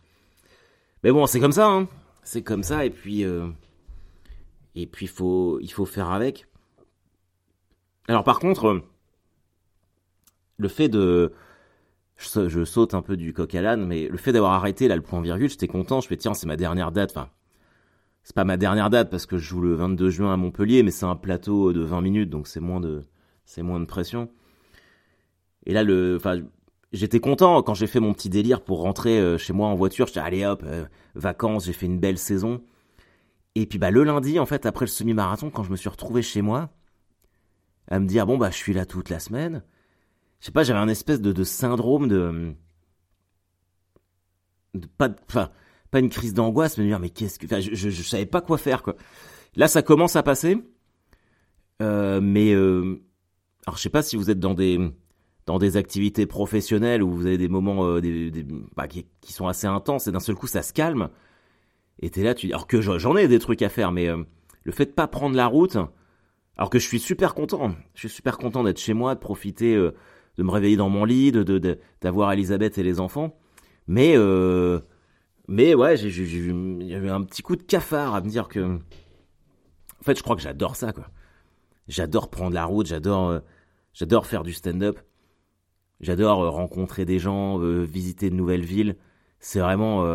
Mais 1.03 1.13
bon, 1.13 1.27
c'est 1.27 1.41
comme 1.41 1.53
ça, 1.53 1.67
hein. 1.69 1.89
C'est 2.25 2.43
comme 2.43 2.63
ça. 2.63 2.85
Et 2.85 2.91
puis 2.91 3.25
et 4.75 4.87
puis 4.87 5.07
faut 5.07 5.61
il 5.61 5.73
faut 5.73 5.87
faire 5.87 6.11
avec. 6.11 6.47
Alors 8.09 8.25
par 8.25 8.39
contre, 8.41 8.83
le 10.59 10.69
fait 10.69 10.89
de 10.89 11.33
je, 12.21 12.65
saute 12.65 12.95
un 12.95 13.03
peu 13.03 13.17
du 13.17 13.33
coq 13.33 13.55
à 13.55 13.63
l'âne, 13.63 13.87
mais 13.87 14.09
le 14.09 14.17
fait 14.19 14.33
d'avoir 14.33 14.53
arrêté 14.53 14.89
là 14.89 14.97
le 14.97 15.03
point 15.03 15.21
virgule, 15.21 15.49
j'étais 15.49 15.69
content. 15.69 16.01
Je 16.01 16.09
fais 16.09 16.17
tiens, 16.17 16.35
c'est 16.35 16.47
ma 16.47 16.57
dernière 16.57 16.93
date. 16.93 17.13
Enfin, 17.13 17.31
c'est 18.23 18.35
pas 18.35 18.45
ma 18.45 18.57
dernière 18.57 18.91
date 18.91 19.11
parce 19.11 19.27
que 19.27 19.39
je 19.39 19.45
joue 19.45 19.61
le 19.63 19.75
22 19.75 20.11
juin 20.11 20.33
à 20.33 20.37
Montpellier, 20.37 20.83
mais 20.83 20.91
c'est 20.91 21.07
un 21.07 21.17
plateau 21.17 21.73
de 21.73 21.81
20 21.81 22.01
minutes, 22.03 22.31
donc 22.31 22.47
c'est 22.47 22.61
moins 22.61 22.81
de 22.81 23.03
c'est 23.45 23.63
moins 23.63 23.81
de 23.81 23.87
pression. 23.87 24.29
Et 25.67 25.73
là, 25.73 25.83
le, 25.83 26.17
enfin, 26.17 26.41
j'étais 26.93 27.21
content 27.21 27.63
quand 27.63 27.75
j'ai 27.75 27.87
fait 27.87 28.01
mon 28.01 28.13
petit 28.13 28.29
délire 28.29 28.63
pour 28.63 28.83
rentrer 28.83 29.19
euh, 29.19 29.39
chez 29.39 29.53
moi 29.53 29.69
en 29.69 29.75
voiture. 29.75 30.07
J'étais 30.07 30.21
allez 30.21 30.45
hop, 30.45 30.63
euh, 30.67 30.85
vacances, 31.15 31.67
j'ai 31.67 31.73
fait 31.73 31.87
une 31.87 31.99
belle 31.99 32.19
saison. 32.19 32.63
Et 33.55 33.67
puis 33.67 33.79
bah 33.79 33.91
le 33.91 34.05
lundi, 34.05 34.39
en 34.39 34.47
fait, 34.47 34.67
après 34.67 34.85
le 34.85 34.91
semi-marathon, 34.91 35.51
quand 35.51 35.65
je 35.65 35.71
me 35.71 35.77
suis 35.77 35.89
retrouvé 35.89 36.23
chez 36.23 36.43
moi, 36.43 36.71
à 37.89 37.99
me 37.99 38.07
dire 38.07 38.27
bon 38.27 38.39
bah 38.39 38.51
je 38.51 38.57
suis 38.57 38.73
là 38.73 38.87
toute 38.87 39.09
la 39.11 39.19
semaine 39.19 39.63
je 40.41 40.47
sais 40.47 40.53
pas, 40.53 40.63
j'avais 40.63 40.79
un 40.79 40.89
espèce 40.89 41.21
de, 41.21 41.33
de 41.33 41.45
syndrome 41.45 42.09
de, 42.09 42.55
de 44.75 44.87
pas, 44.87 45.11
enfin, 45.29 45.51
pas 45.91 46.01
une 46.01 46.09
crise 46.09 46.35
d'angoisse, 46.35 46.79
mais 46.79 46.85
de 46.85 46.89
dire 46.89 47.01
mais 47.01 47.11
qu'est-ce 47.11 47.39
que, 47.39 47.47
enfin, 47.47 47.61
je, 47.61 47.75
je, 47.75 47.91
je, 47.91 48.03
savais 48.03 48.27
pas 48.27 48.41
quoi 48.41 48.59
faire 48.59 48.83
quoi. 48.83 48.97
Là, 49.57 49.69
ça 49.69 49.83
commence 49.83 50.17
à 50.17 50.23
passer, 50.23 50.59
euh, 51.83 52.21
mais 52.21 52.53
euh, 52.53 53.03
alors 53.67 53.77
je 53.77 53.83
sais 53.83 53.91
pas 53.91 54.03
si 54.03 54.17
vous 54.17 54.31
êtes 54.31 54.41
dans 54.41 54.55
des 54.55 54.79
dans 55.47 55.59
des 55.59 55.77
activités 55.77 56.27
professionnelles 56.27 57.03
où 57.03 57.11
vous 57.11 57.27
avez 57.27 57.39
des 57.39 57.49
moments 57.49 57.85
euh, 57.85 58.01
des, 58.01 58.31
des 58.31 58.47
bah, 58.77 58.87
qui, 58.87 59.07
qui, 59.21 59.33
sont 59.33 59.49
assez 59.49 59.67
intenses 59.67 60.07
et 60.07 60.13
d'un 60.13 60.21
seul 60.21 60.37
coup 60.37 60.47
ça 60.47 60.63
se 60.63 60.73
calme. 60.73 61.09
Et 62.01 62.11
t'es 62.11 62.23
là, 62.23 62.35
tu 62.35 62.47
alors 62.49 62.67
que 62.67 62.81
j'en 62.81 63.17
ai 63.17 63.29
des 63.29 63.39
trucs 63.39 63.63
à 63.63 63.69
faire, 63.69 63.93
mais 63.93 64.09
euh, 64.09 64.23
le 64.63 64.73
fait 64.73 64.87
de 64.87 64.93
pas 64.93 65.07
prendre 65.07 65.37
la 65.37 65.47
route, 65.47 65.77
alors 66.57 66.71
que 66.71 66.79
je 66.79 66.87
suis 66.87 67.01
super 67.01 67.35
content, 67.35 67.75
je 67.95 68.01
suis 68.01 68.17
super 68.17 68.39
content 68.39 68.63
d'être 68.63 68.79
chez 68.79 68.95
moi, 68.95 69.15
de 69.15 69.21
profiter 69.21 69.75
euh, 69.75 69.93
de 70.41 70.45
me 70.45 70.51
réveiller 70.51 70.77
dans 70.77 70.89
mon 70.89 71.05
lit, 71.05 71.33
de 71.33 71.79
d'avoir 72.01 72.33
Elisabeth 72.33 72.79
et 72.79 72.83
les 72.83 72.99
enfants. 72.99 73.37
Mais 73.87 74.15
euh, 74.17 74.81
Mais 75.49 75.75
ouais, 75.75 75.99
j'ai, 75.99 76.09
eu 76.09 77.11
un 77.11 77.23
petit 77.25 77.43
coup 77.43 77.57
de 77.57 77.63
cafard 77.63 78.15
à 78.15 78.23
me 78.23 78.29
dire 78.29 78.49
que. 78.49 78.77
En 78.77 80.03
fait, 80.03 80.17
je 80.17 80.23
crois 80.23 80.35
que 80.35 80.43
j'adore 80.43 80.77
ça, 80.77 80.93
quoi. 80.93 81.09
J'adore 81.89 82.31
prendre 82.31 82.55
la 82.55 82.65
route, 82.65 82.87
j'adore, 82.87 83.29
euh, 83.29 83.41
j'adore 83.93 84.27
faire 84.27 84.45
du 84.45 84.55
stand-up. 84.55 84.99
J'adore 86.01 86.43
euh, 86.43 86.49
rencontrer 86.49 87.05
des 87.05 87.19
gens, 87.19 87.59
visiter 87.59 88.31
de 88.31 88.35
nouvelles 88.35 88.65
villes. 88.65 88.97
C'est 89.41 89.61
vraiment. 89.61 90.07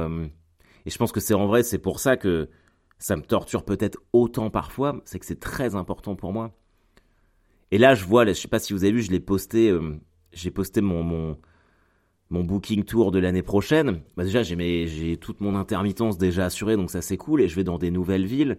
Et 0.87 0.89
je 0.89 0.97
pense 0.97 1.11
que 1.11 1.19
c'est 1.19 1.35
en 1.35 1.45
vrai, 1.45 1.61
c'est 1.61 1.77
pour 1.77 1.99
ça 1.99 2.17
que 2.17 2.49
ça 2.97 3.15
me 3.15 3.21
torture 3.21 3.63
peut-être 3.63 3.99
autant 4.11 4.49
parfois. 4.49 5.01
C'est 5.05 5.19
que 5.19 5.25
c'est 5.27 5.39
très 5.39 5.75
important 5.75 6.15
pour 6.15 6.33
moi. 6.33 6.57
Et 7.69 7.77
là, 7.77 7.93
je 7.93 8.05
vois, 8.05 8.25
je 8.25 8.33
sais 8.33 8.47
pas 8.47 8.59
si 8.59 8.73
vous 8.73 8.83
avez 8.83 8.93
vu, 8.93 9.01
je 9.03 9.11
l'ai 9.11 9.19
posté. 9.19 9.71
J'ai 10.35 10.51
posté 10.51 10.81
mon, 10.81 11.01
mon, 11.01 11.37
mon 12.29 12.43
booking 12.43 12.83
tour 12.83 13.11
de 13.11 13.17
l'année 13.17 13.41
prochaine. 13.41 14.01
Bah 14.15 14.23
déjà, 14.23 14.43
j'ai 14.43 14.55
mes- 14.55 14.85
j'ai 14.85 15.17
toute 15.17 15.41
mon 15.41 15.55
intermittence 15.55 16.17
déjà 16.19 16.45
assurée, 16.45 16.75
donc 16.75 16.91
ça 16.91 17.01
c'est 17.01 17.17
cool. 17.17 17.41
Et 17.41 17.47
je 17.47 17.55
vais 17.55 17.63
dans 17.63 17.79
des 17.79 17.89
nouvelles 17.89 18.25
villes. 18.27 18.57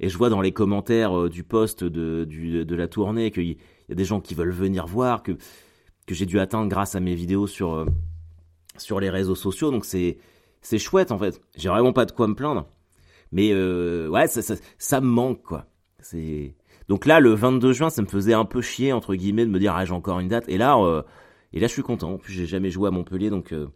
Et 0.00 0.08
je 0.08 0.16
vois 0.16 0.28
dans 0.30 0.40
les 0.40 0.52
commentaires 0.52 1.18
euh, 1.18 1.28
du 1.28 1.42
post 1.42 1.82
de, 1.82 2.24
du, 2.24 2.64
de 2.64 2.76
la 2.76 2.86
tournée 2.86 3.32
qu'il 3.32 3.48
y 3.48 3.92
a 3.92 3.94
des 3.96 4.04
gens 4.04 4.20
qui 4.20 4.34
veulent 4.36 4.52
venir 4.52 4.86
voir, 4.86 5.24
que, 5.24 5.32
que 6.06 6.14
j'ai 6.14 6.24
dû 6.26 6.38
atteindre 6.38 6.68
grâce 6.68 6.94
à 6.94 7.00
mes 7.00 7.16
vidéos 7.16 7.48
sur, 7.48 7.74
euh, 7.74 7.86
sur 8.76 9.00
les 9.00 9.10
réseaux 9.10 9.34
sociaux. 9.34 9.70
Donc 9.72 9.84
c'est 9.84 10.18
c'est 10.60 10.78
chouette 10.78 11.10
en 11.10 11.18
fait. 11.18 11.40
J'ai 11.56 11.68
vraiment 11.68 11.92
pas 11.92 12.04
de 12.04 12.12
quoi 12.12 12.28
me 12.28 12.34
plaindre. 12.34 12.68
Mais 13.32 13.50
euh, 13.52 14.08
ouais, 14.08 14.26
ça, 14.28 14.54
ça 14.78 15.00
me 15.00 15.06
manque 15.08 15.42
quoi. 15.42 15.66
C'est 16.00 16.54
donc 16.88 17.04
là 17.04 17.20
le 17.20 17.34
22 17.34 17.72
juin, 17.72 17.90
ça 17.90 18.02
me 18.02 18.06
faisait 18.06 18.32
un 18.32 18.44
peu 18.44 18.62
chier 18.62 18.92
entre 18.92 19.14
guillemets 19.14 19.44
de 19.44 19.50
me 19.50 19.58
dire 19.58 19.74
ah 19.76 19.84
j'ai 19.84 19.92
encore 19.92 20.20
une 20.20 20.28
date. 20.28 20.48
Et 20.48 20.56
là 20.56 20.78
euh, 20.78 21.02
et 21.52 21.60
là 21.60 21.66
je 21.66 21.72
suis 21.72 21.82
content. 21.82 22.12
En 22.12 22.18
plus 22.18 22.32
j'ai 22.32 22.46
jamais 22.46 22.70
joué 22.70 22.88
à 22.88 22.90
Montpellier 22.90 23.30
donc 23.30 23.52
euh, 23.52 23.68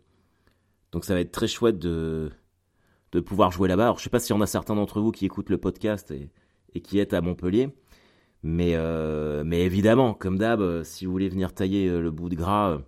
donc 0.92 1.04
ça 1.04 1.14
va 1.14 1.20
être 1.20 1.32
très 1.32 1.46
chouette 1.46 1.78
de 1.78 2.30
de 3.12 3.20
pouvoir 3.20 3.50
jouer 3.50 3.68
là-bas. 3.68 3.84
Alors 3.84 3.98
je 3.98 4.04
sais 4.04 4.10
pas 4.10 4.18
s'il 4.18 4.34
y 4.34 4.38
en 4.38 4.40
a 4.40 4.46
certains 4.46 4.74
d'entre 4.74 5.00
vous 5.00 5.10
qui 5.10 5.26
écoutent 5.26 5.50
le 5.50 5.58
podcast 5.58 6.10
et, 6.10 6.80
qui 6.80 6.98
êtes 6.98 7.12
à 7.12 7.20
Montpellier. 7.20 7.68
Mais, 8.44 8.72
euh, 8.74 9.44
mais 9.44 9.60
évidemment, 9.60 10.14
comme 10.14 10.36
d'hab, 10.36 10.82
si 10.82 11.04
vous 11.04 11.12
voulez 11.12 11.28
venir 11.28 11.54
tailler 11.54 11.88
le 11.88 12.10
bout 12.10 12.28
de 12.28 12.34
gras, 12.34 12.80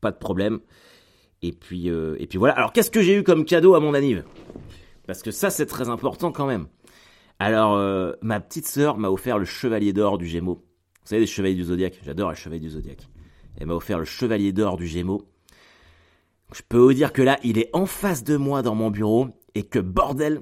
pas 0.00 0.10
de 0.10 0.16
problème. 0.16 0.58
Et 1.42 1.52
puis, 1.52 1.86
et 1.86 2.26
puis 2.26 2.38
voilà. 2.38 2.54
Alors, 2.54 2.72
qu'est-ce 2.72 2.90
que 2.90 3.00
j'ai 3.00 3.16
eu 3.16 3.22
comme 3.22 3.44
cadeau 3.44 3.74
à 3.74 3.80
mon 3.80 3.94
anniv? 3.94 4.24
Parce 5.06 5.22
que 5.22 5.30
ça, 5.30 5.50
c'est 5.50 5.66
très 5.66 5.88
important 5.88 6.32
quand 6.32 6.46
même. 6.46 6.66
Alors, 7.38 7.74
euh, 7.74 8.12
ma 8.20 8.40
petite 8.40 8.66
sœur 8.66 8.98
m'a 8.98 9.10
offert 9.10 9.38
le 9.38 9.44
chevalier 9.44 9.92
d'or 9.92 10.18
du 10.18 10.26
Gémeaux. 10.26 10.64
Vous 11.02 11.08
savez, 11.08 11.20
les 11.20 11.26
chevaliers 11.26 11.54
du 11.54 11.64
Zodiaque. 11.64 12.00
J'adore 12.02 12.30
les 12.30 12.36
chevaliers 12.36 12.60
du 12.60 12.70
Zodiaque. 12.70 13.08
Elle 13.56 13.66
m'a 13.68 13.74
offert 13.74 13.98
le 13.98 14.04
chevalier 14.04 14.52
d'or 14.52 14.76
du 14.76 14.86
Gémeaux. 14.86 15.22
Je 16.52 16.62
peux 16.68 16.78
vous 16.78 16.94
dire 16.94 17.12
que 17.12 17.22
là, 17.22 17.38
il 17.44 17.58
est 17.58 17.70
en 17.74 17.86
face 17.86 18.24
de 18.24 18.36
moi 18.36 18.62
dans 18.62 18.74
mon 18.74 18.90
bureau 18.90 19.28
et 19.54 19.64
que 19.64 19.78
bordel, 19.78 20.40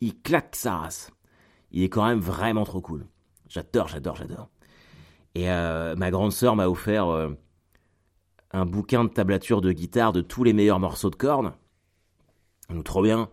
il 0.00 0.20
claque 0.20 0.56
sa 0.56 0.78
race. 0.78 1.10
Il 1.70 1.82
est 1.82 1.88
quand 1.88 2.06
même 2.06 2.20
vraiment 2.20 2.64
trop 2.64 2.80
cool. 2.80 3.06
J'adore, 3.48 3.88
j'adore, 3.88 4.16
j'adore. 4.16 4.48
Et 5.34 5.50
euh, 5.50 5.96
ma 5.96 6.10
grande 6.10 6.32
sœur 6.32 6.56
m'a 6.56 6.68
offert 6.68 7.08
euh, 7.08 7.30
un 8.52 8.66
bouquin 8.66 9.04
de 9.04 9.08
tablature 9.08 9.60
de 9.60 9.72
guitare 9.72 10.12
de 10.12 10.20
tous 10.20 10.44
les 10.44 10.52
meilleurs 10.52 10.80
morceaux 10.80 11.10
de 11.10 11.16
cordes. 11.16 11.52
Donc 12.70 12.84
trop 12.84 13.02
bien. 13.02 13.30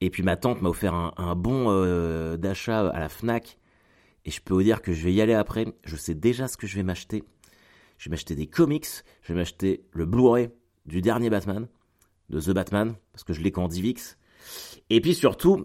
Et 0.00 0.10
puis 0.10 0.22
ma 0.22 0.36
tante 0.36 0.62
m'a 0.62 0.70
offert 0.70 0.94
un, 0.94 1.34
bon 1.34 1.66
euh, 1.68 2.36
d'achat 2.36 2.88
à 2.88 3.00
la 3.00 3.08
Fnac. 3.08 3.58
Et 4.24 4.30
je 4.30 4.40
peux 4.40 4.54
vous 4.54 4.62
dire 4.62 4.82
que 4.82 4.92
je 4.92 5.04
vais 5.04 5.12
y 5.12 5.20
aller 5.20 5.34
après. 5.34 5.66
Je 5.84 5.96
sais 5.96 6.14
déjà 6.14 6.48
ce 6.48 6.56
que 6.56 6.66
je 6.66 6.76
vais 6.76 6.82
m'acheter. 6.82 7.24
Je 7.98 8.08
vais 8.08 8.12
m'acheter 8.12 8.34
des 8.34 8.46
comics. 8.46 8.86
Je 9.22 9.32
vais 9.32 9.38
m'acheter 9.38 9.84
le 9.92 10.06
Blu-ray 10.06 10.50
du 10.86 11.02
dernier 11.02 11.30
Batman, 11.30 11.68
de 12.30 12.40
The 12.40 12.50
Batman, 12.50 12.94
parce 13.12 13.24
que 13.24 13.32
je 13.32 13.40
l'ai 13.40 13.52
qu'en 13.52 13.68
DivX. 13.68 14.16
Et 14.88 15.00
puis 15.00 15.14
surtout, 15.14 15.64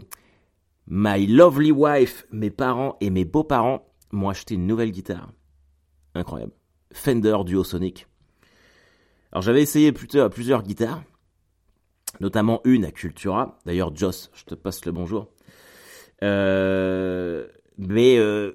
My 0.88 1.26
lovely 1.26 1.72
wife, 1.72 2.28
mes 2.32 2.52
parents 2.52 2.96
et 3.02 3.10
mes 3.10 3.26
beaux-parents 3.26 3.92
m'ont 4.12 4.30
acheté 4.30 4.54
une 4.54 4.68
nouvelle 4.68 4.92
guitare. 4.92 5.32
Incroyable. 6.14 6.54
Fender 6.92 7.38
Duo 7.44 7.64
Sonic. 7.64 8.08
Alors 9.32 9.42
j'avais 9.42 9.64
essayé 9.64 9.92
plutôt 9.92 10.30
plusieurs 10.30 10.62
guitares, 10.62 11.04
notamment 12.20 12.62
une 12.64 12.86
à 12.86 12.92
Cultura. 12.92 13.58
D'ailleurs, 13.66 13.96
Joss, 13.96 14.32
je 14.34 14.46
te 14.46 14.56
passe 14.56 14.86
le 14.86 14.92
bonjour. 14.92 15.28
Euh, 16.24 17.48
mais 17.78 18.18
euh, 18.18 18.54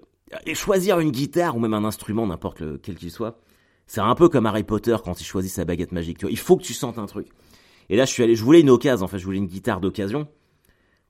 choisir 0.55 1.01
une 1.01 1.11
guitare 1.11 1.57
ou 1.57 1.61
même 1.61 1.75
un 1.75 1.85
instrument, 1.85 2.27
n'importe 2.27 2.61
lequel 2.61 2.97
qu'il 2.97 3.11
soit, 3.11 3.41
c'est 3.87 4.01
un 4.01 4.15
peu 4.15 4.29
comme 4.29 4.47
Harry 4.47 4.63
Potter 4.63 4.97
quand 5.05 5.21
il 5.21 5.25
choisit 5.25 5.51
sa 5.51 5.65
baguette 5.65 5.93
magique. 5.93 6.19
Tu 6.19 6.27
vois, 6.27 6.31
il 6.31 6.39
faut 6.39 6.57
que 6.57 6.63
tu 6.63 6.75
sentes 6.75 6.99
un 6.99 7.07
truc. 7.07 7.27
Et 7.89 7.97
là, 7.97 8.05
je 8.05 8.13
suis 8.13 8.23
allé, 8.23 8.37
je 8.37 8.45
voulais 8.45 8.61
une 8.61 8.71
occasion. 8.71 9.05
En 9.05 9.09
fait, 9.09 9.19
je 9.19 9.25
voulais 9.25 9.39
une 9.39 9.49
guitare 9.49 9.81
d'occasion. 9.81 10.29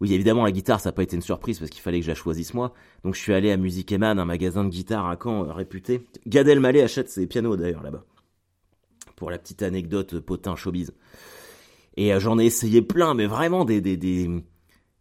Oui, 0.01 0.15
évidemment, 0.15 0.45
la 0.45 0.53
guitare, 0.53 0.81
ça 0.81 0.89
n'a 0.89 0.93
pas 0.95 1.03
été 1.03 1.15
une 1.15 1.23
surprise 1.23 1.59
parce 1.59 1.71
qu'il 1.71 1.83
fallait 1.83 1.99
que 1.99 2.07
je 2.07 2.11
la 2.11 2.15
choisisse 2.15 2.55
moi. 2.55 2.73
Donc, 3.05 3.15
je 3.15 3.21
suis 3.21 3.35
allé 3.35 3.53
à 3.53 3.59
Music 3.59 3.93
Eman, 3.93 4.19
un 4.19 4.25
magasin 4.25 4.65
de 4.65 4.71
guitare 4.71 5.07
à 5.07 5.19
Caen 5.23 5.45
euh, 5.45 5.53
réputé. 5.53 6.07
Gad 6.27 6.49
Elmaleh 6.49 6.81
achète 6.81 7.11
ses 7.11 7.27
pianos 7.27 7.57
d'ailleurs 7.57 7.83
là-bas. 7.83 8.03
Pour 9.15 9.31
la 9.31 9.39
petite 9.39 9.63
anecdote 9.63 10.19
potin 10.21 10.57
showbiz. 10.57 10.95
Et 11.97 12.13
euh, 12.13 12.21
j'en 12.21 12.39
ai 12.39 12.45
essayé 12.45 12.83
plein, 12.83 13.15
mais 13.15 13.27
vraiment 13.27 13.65
des, 13.65 13.81
des, 13.81 13.97
des, 13.97 14.29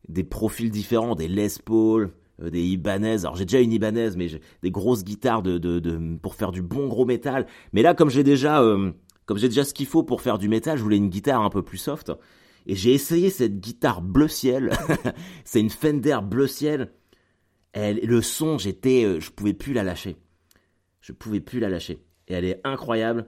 des 0.08 0.24
profils 0.24 0.72
différents, 0.72 1.15
des 1.15 1.27
Les 1.27 1.48
Paul, 1.63 2.12
euh, 2.41 2.50
des 2.50 2.62
Ibanez. 2.63 3.19
Alors, 3.22 3.36
j'ai 3.36 3.46
déjà 3.46 3.60
une 3.60 3.72
Ibanez, 3.72 4.12
mais 4.17 4.27
des 4.63 4.72
grosses 4.72 5.03
guitares 5.03 5.41
de, 5.41 5.58
de, 5.58 6.17
pour 6.17 6.36
faire 6.36 6.51
du 6.51 6.62
bon 6.62 6.88
gros 6.88 7.05
métal. 7.05 7.46
Mais 7.74 7.81
là, 7.81 7.93
comme 7.93 8.10
j'ai 8.10 8.24
déjà, 8.24 8.62
euh, 8.62 8.91
comme 9.25 9.38
j'ai 9.38 9.50
déjà 9.50 9.63
ce 9.63 9.74
qu'il 9.74 9.86
faut 9.86 10.03
pour 10.03 10.22
faire 10.22 10.38
du 10.38 10.50
métal, 10.50 10.77
je 10.77 10.84
voulais 10.84 10.98
une 10.98 11.10
guitare 11.10 11.41
un 11.41 11.50
peu 11.50 11.62
plus 11.62 11.77
soft. 11.77 12.12
Et 12.65 12.75
j'ai 12.75 12.93
essayé 12.93 13.29
cette 13.29 13.60
guitare 13.60 14.01
bleu 14.01 14.27
ciel. 14.27 14.72
c'est 15.43 15.60
une 15.60 15.69
Fender 15.69 16.19
bleu 16.24 16.48
ciel. 16.48 16.91
Elle, 17.72 18.00
le 18.03 18.22
son, 18.22 18.58
j'étais, 18.58 19.19
je 19.19 19.31
pouvais 19.31 19.53
plus 19.53 19.74
la 19.74 19.84
lâcher. 19.84 20.17
Je 21.01 21.13
pouvais 21.13 21.39
plus 21.39 21.60
la 21.60 21.69
lâcher. 21.69 22.03
Et 22.27 22.34
elle 22.34 22.46
est 22.46 22.62
incroyable. 22.63 23.27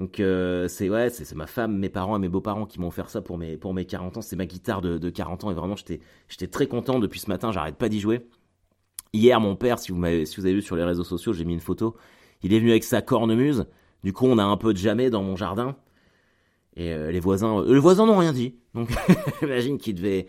Donc 0.00 0.18
euh, 0.18 0.66
c'est 0.66 0.88
ouais, 0.88 1.10
c'est 1.10 1.34
ma 1.34 1.46
femme, 1.46 1.76
mes 1.76 1.90
parents 1.90 2.16
et 2.16 2.18
mes 2.18 2.30
beaux-parents 2.30 2.64
qui 2.64 2.80
m'ont 2.80 2.88
offert 2.88 3.10
ça 3.10 3.20
pour 3.20 3.36
mes 3.36 3.58
pour 3.58 3.74
mes 3.74 3.84
40 3.84 4.16
ans. 4.16 4.22
C'est 4.22 4.34
ma 4.34 4.46
guitare 4.46 4.80
de, 4.80 4.96
de 4.96 5.10
40 5.10 5.44
ans 5.44 5.50
et 5.50 5.54
vraiment 5.54 5.76
j'étais 5.76 6.46
très 6.46 6.66
content 6.66 6.98
depuis 7.00 7.20
ce 7.20 7.28
matin. 7.28 7.52
J'arrête 7.52 7.76
pas 7.76 7.90
d'y 7.90 8.00
jouer. 8.00 8.26
Hier, 9.12 9.38
mon 9.42 9.56
père, 9.56 9.78
si 9.78 9.92
vous 9.92 10.02
si 10.24 10.36
vous 10.38 10.46
avez 10.46 10.54
vu 10.54 10.62
sur 10.62 10.74
les 10.74 10.84
réseaux 10.84 11.04
sociaux, 11.04 11.34
j'ai 11.34 11.44
mis 11.44 11.52
une 11.52 11.60
photo. 11.60 11.96
Il 12.42 12.54
est 12.54 12.60
venu 12.60 12.70
avec 12.70 12.82
sa 12.82 13.02
cornemuse. 13.02 13.66
Du 14.02 14.14
coup, 14.14 14.24
on 14.24 14.38
a 14.38 14.42
un 14.42 14.56
peu 14.56 14.72
de 14.72 14.78
jamais 14.78 15.10
dans 15.10 15.22
mon 15.22 15.36
jardin. 15.36 15.76
Et 16.76 16.94
euh, 16.94 17.10
les 17.10 17.20
voisins, 17.20 17.58
euh, 17.58 17.74
les 17.74 17.78
voisins 17.78 18.06
n'ont 18.06 18.16
rien 18.16 18.32
dit. 18.32 18.54
Donc, 18.74 18.88
j'imagine 19.40 19.76
qu'ils 19.76 19.96
devaient, 19.96 20.28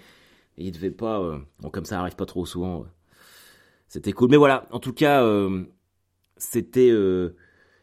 ils 0.57 0.73
devaient 0.73 0.91
pas. 0.91 1.39
bon, 1.61 1.69
comme 1.69 1.85
ça 1.85 2.01
arrive 2.01 2.17
pas 2.17 2.25
trop 2.25 2.45
souvent. 2.45 2.85
C'était 3.87 4.11
cool. 4.11 4.31
Mais 4.31 4.37
voilà, 4.37 4.67
en 4.71 4.79
tout 4.79 4.91
cas, 4.91 5.25
c'était, 6.35 6.91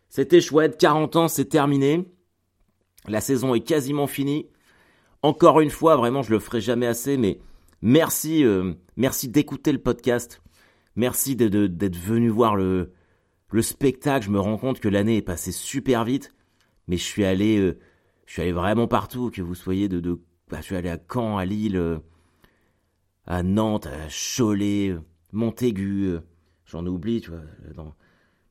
c'était 0.08 0.40
chouette. 0.40 0.78
40 0.78 1.16
ans, 1.16 1.28
c'est 1.28 1.46
terminé. 1.46 2.04
La 3.06 3.20
saison 3.20 3.54
est 3.54 3.60
quasiment 3.60 4.06
finie. 4.06 4.46
Encore 5.22 5.60
une 5.60 5.70
fois, 5.70 5.96
vraiment, 5.96 6.22
je 6.22 6.30
le 6.30 6.38
ferai 6.38 6.60
jamais 6.60 6.86
assez, 6.86 7.16
mais 7.16 7.40
merci, 7.82 8.44
euh, 8.44 8.74
merci 8.96 9.28
d'écouter 9.28 9.72
le 9.72 9.80
podcast. 9.80 10.42
Merci 10.96 11.36
d'être 11.36 11.96
venu 11.96 12.28
voir 12.28 12.56
le, 12.56 12.92
le 13.50 13.62
spectacle. 13.62 14.26
Je 14.26 14.30
me 14.30 14.40
rends 14.40 14.58
compte 14.58 14.80
que 14.80 14.88
l'année 14.88 15.16
est 15.16 15.22
passée 15.22 15.52
super 15.52 16.04
vite, 16.04 16.34
mais 16.86 16.96
je 16.96 17.04
suis 17.04 17.24
allé, 17.24 17.58
euh, 17.58 17.78
je 18.26 18.32
suis 18.32 18.42
allé 18.42 18.52
vraiment 18.52 18.88
partout. 18.88 19.30
Que 19.30 19.42
vous 19.42 19.54
soyez 19.54 19.88
de, 19.88 20.00
bah, 20.48 20.58
je 20.58 20.62
suis 20.62 20.76
allé 20.76 20.88
à 20.88 20.98
Caen, 20.98 21.38
à 21.38 21.44
Lille, 21.44 21.76
euh, 21.76 21.98
à 23.26 23.42
Nantes, 23.42 23.86
à 23.86 24.08
Cholet, 24.08 24.96
Montaigu. 25.32 26.16
J'en 26.66 26.86
oublie, 26.86 27.20
tu 27.20 27.30
vois. 27.30 27.94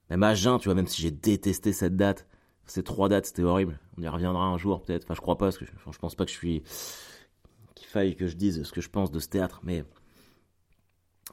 Même 0.09 0.23
à 0.23 0.29
Agen, 0.29 0.57
tu 0.57 0.65
vois, 0.65 0.75
même 0.75 0.87
si 0.87 1.01
j'ai 1.01 1.11
détesté 1.11 1.73
cette 1.73 1.95
date. 1.95 2.27
Ces 2.65 2.83
trois 2.83 3.07
dates, 3.09 3.27
c'était 3.27 3.43
horrible. 3.43 3.79
On 3.97 4.01
y 4.01 4.07
reviendra 4.07 4.45
un 4.45 4.57
jour, 4.57 4.81
peut-être. 4.81 5.03
Enfin, 5.05 5.13
je 5.13 5.21
crois 5.21 5.37
pas, 5.37 5.45
parce 5.45 5.57
que 5.57 5.65
je, 5.65 5.71
je 5.91 5.97
pense 5.99 6.15
pas 6.15 6.25
que 6.25 6.31
je 6.31 6.35
suis. 6.35 6.63
qu'il 7.75 7.87
faille 7.87 8.15
que 8.15 8.27
je 8.27 8.35
dise 8.35 8.63
ce 8.63 8.71
que 8.71 8.81
je 8.81 8.89
pense 8.89 9.11
de 9.11 9.19
ce 9.19 9.29
théâtre, 9.29 9.61
mais. 9.63 9.83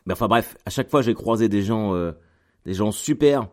Mais 0.06 0.12
enfin, 0.12 0.28
bref, 0.28 0.56
à 0.66 0.70
chaque 0.70 0.90
fois, 0.90 1.02
j'ai 1.02 1.14
croisé 1.14 1.48
des 1.48 1.62
gens, 1.62 1.94
euh, 1.94 2.12
des 2.64 2.74
gens 2.74 2.92
super. 2.92 3.48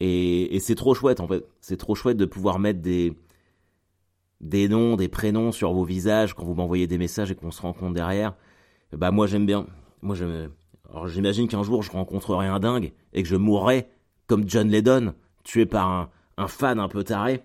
Et, 0.00 0.56
et 0.56 0.60
c'est 0.60 0.74
trop 0.74 0.94
chouette, 0.94 1.20
en 1.20 1.28
fait. 1.28 1.44
C'est 1.60 1.76
trop 1.76 1.94
chouette 1.94 2.16
de 2.16 2.26
pouvoir 2.26 2.58
mettre 2.58 2.80
des. 2.80 3.16
des 4.40 4.68
noms, 4.68 4.96
des 4.96 5.08
prénoms 5.08 5.52
sur 5.52 5.72
vos 5.72 5.84
visages 5.84 6.34
quand 6.34 6.44
vous 6.44 6.54
m'envoyez 6.54 6.86
des 6.86 6.98
messages 6.98 7.30
et 7.30 7.34
qu'on 7.34 7.50
se 7.50 7.62
rencontre 7.62 7.94
derrière. 7.94 8.34
Bah, 8.92 9.10
moi, 9.10 9.26
j'aime 9.26 9.46
bien. 9.46 9.66
Moi, 10.02 10.14
j'aime. 10.14 10.50
Alors, 10.90 11.08
j'imagine 11.08 11.48
qu'un 11.48 11.62
jour, 11.62 11.82
je 11.82 11.90
rencontrerai 11.90 12.46
un 12.46 12.60
dingue 12.60 12.92
et 13.14 13.22
que 13.22 13.28
je 13.28 13.36
mourrai 13.36 13.88
comme 14.26 14.48
John 14.48 14.68
Lennon, 14.68 15.14
tué 15.42 15.66
par 15.66 16.10
un, 16.36 16.48
fan 16.48 16.80
un 16.80 16.88
peu 16.88 17.04
taré. 17.04 17.42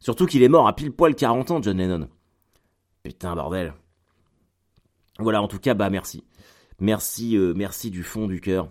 Surtout 0.00 0.26
qu'il 0.26 0.42
est 0.42 0.48
mort 0.48 0.68
à 0.68 0.74
pile 0.74 0.92
poil 0.92 1.14
40 1.14 1.50
ans, 1.50 1.62
John 1.62 1.76
Lennon. 1.76 2.08
Putain, 3.02 3.34
bordel. 3.34 3.74
Voilà, 5.18 5.42
en 5.42 5.48
tout 5.48 5.58
cas, 5.58 5.74
bah 5.74 5.90
merci. 5.90 6.24
Merci, 6.80 7.36
euh, 7.36 7.52
merci 7.56 7.90
du 7.90 8.02
fond 8.02 8.26
du 8.26 8.40
cœur. 8.40 8.68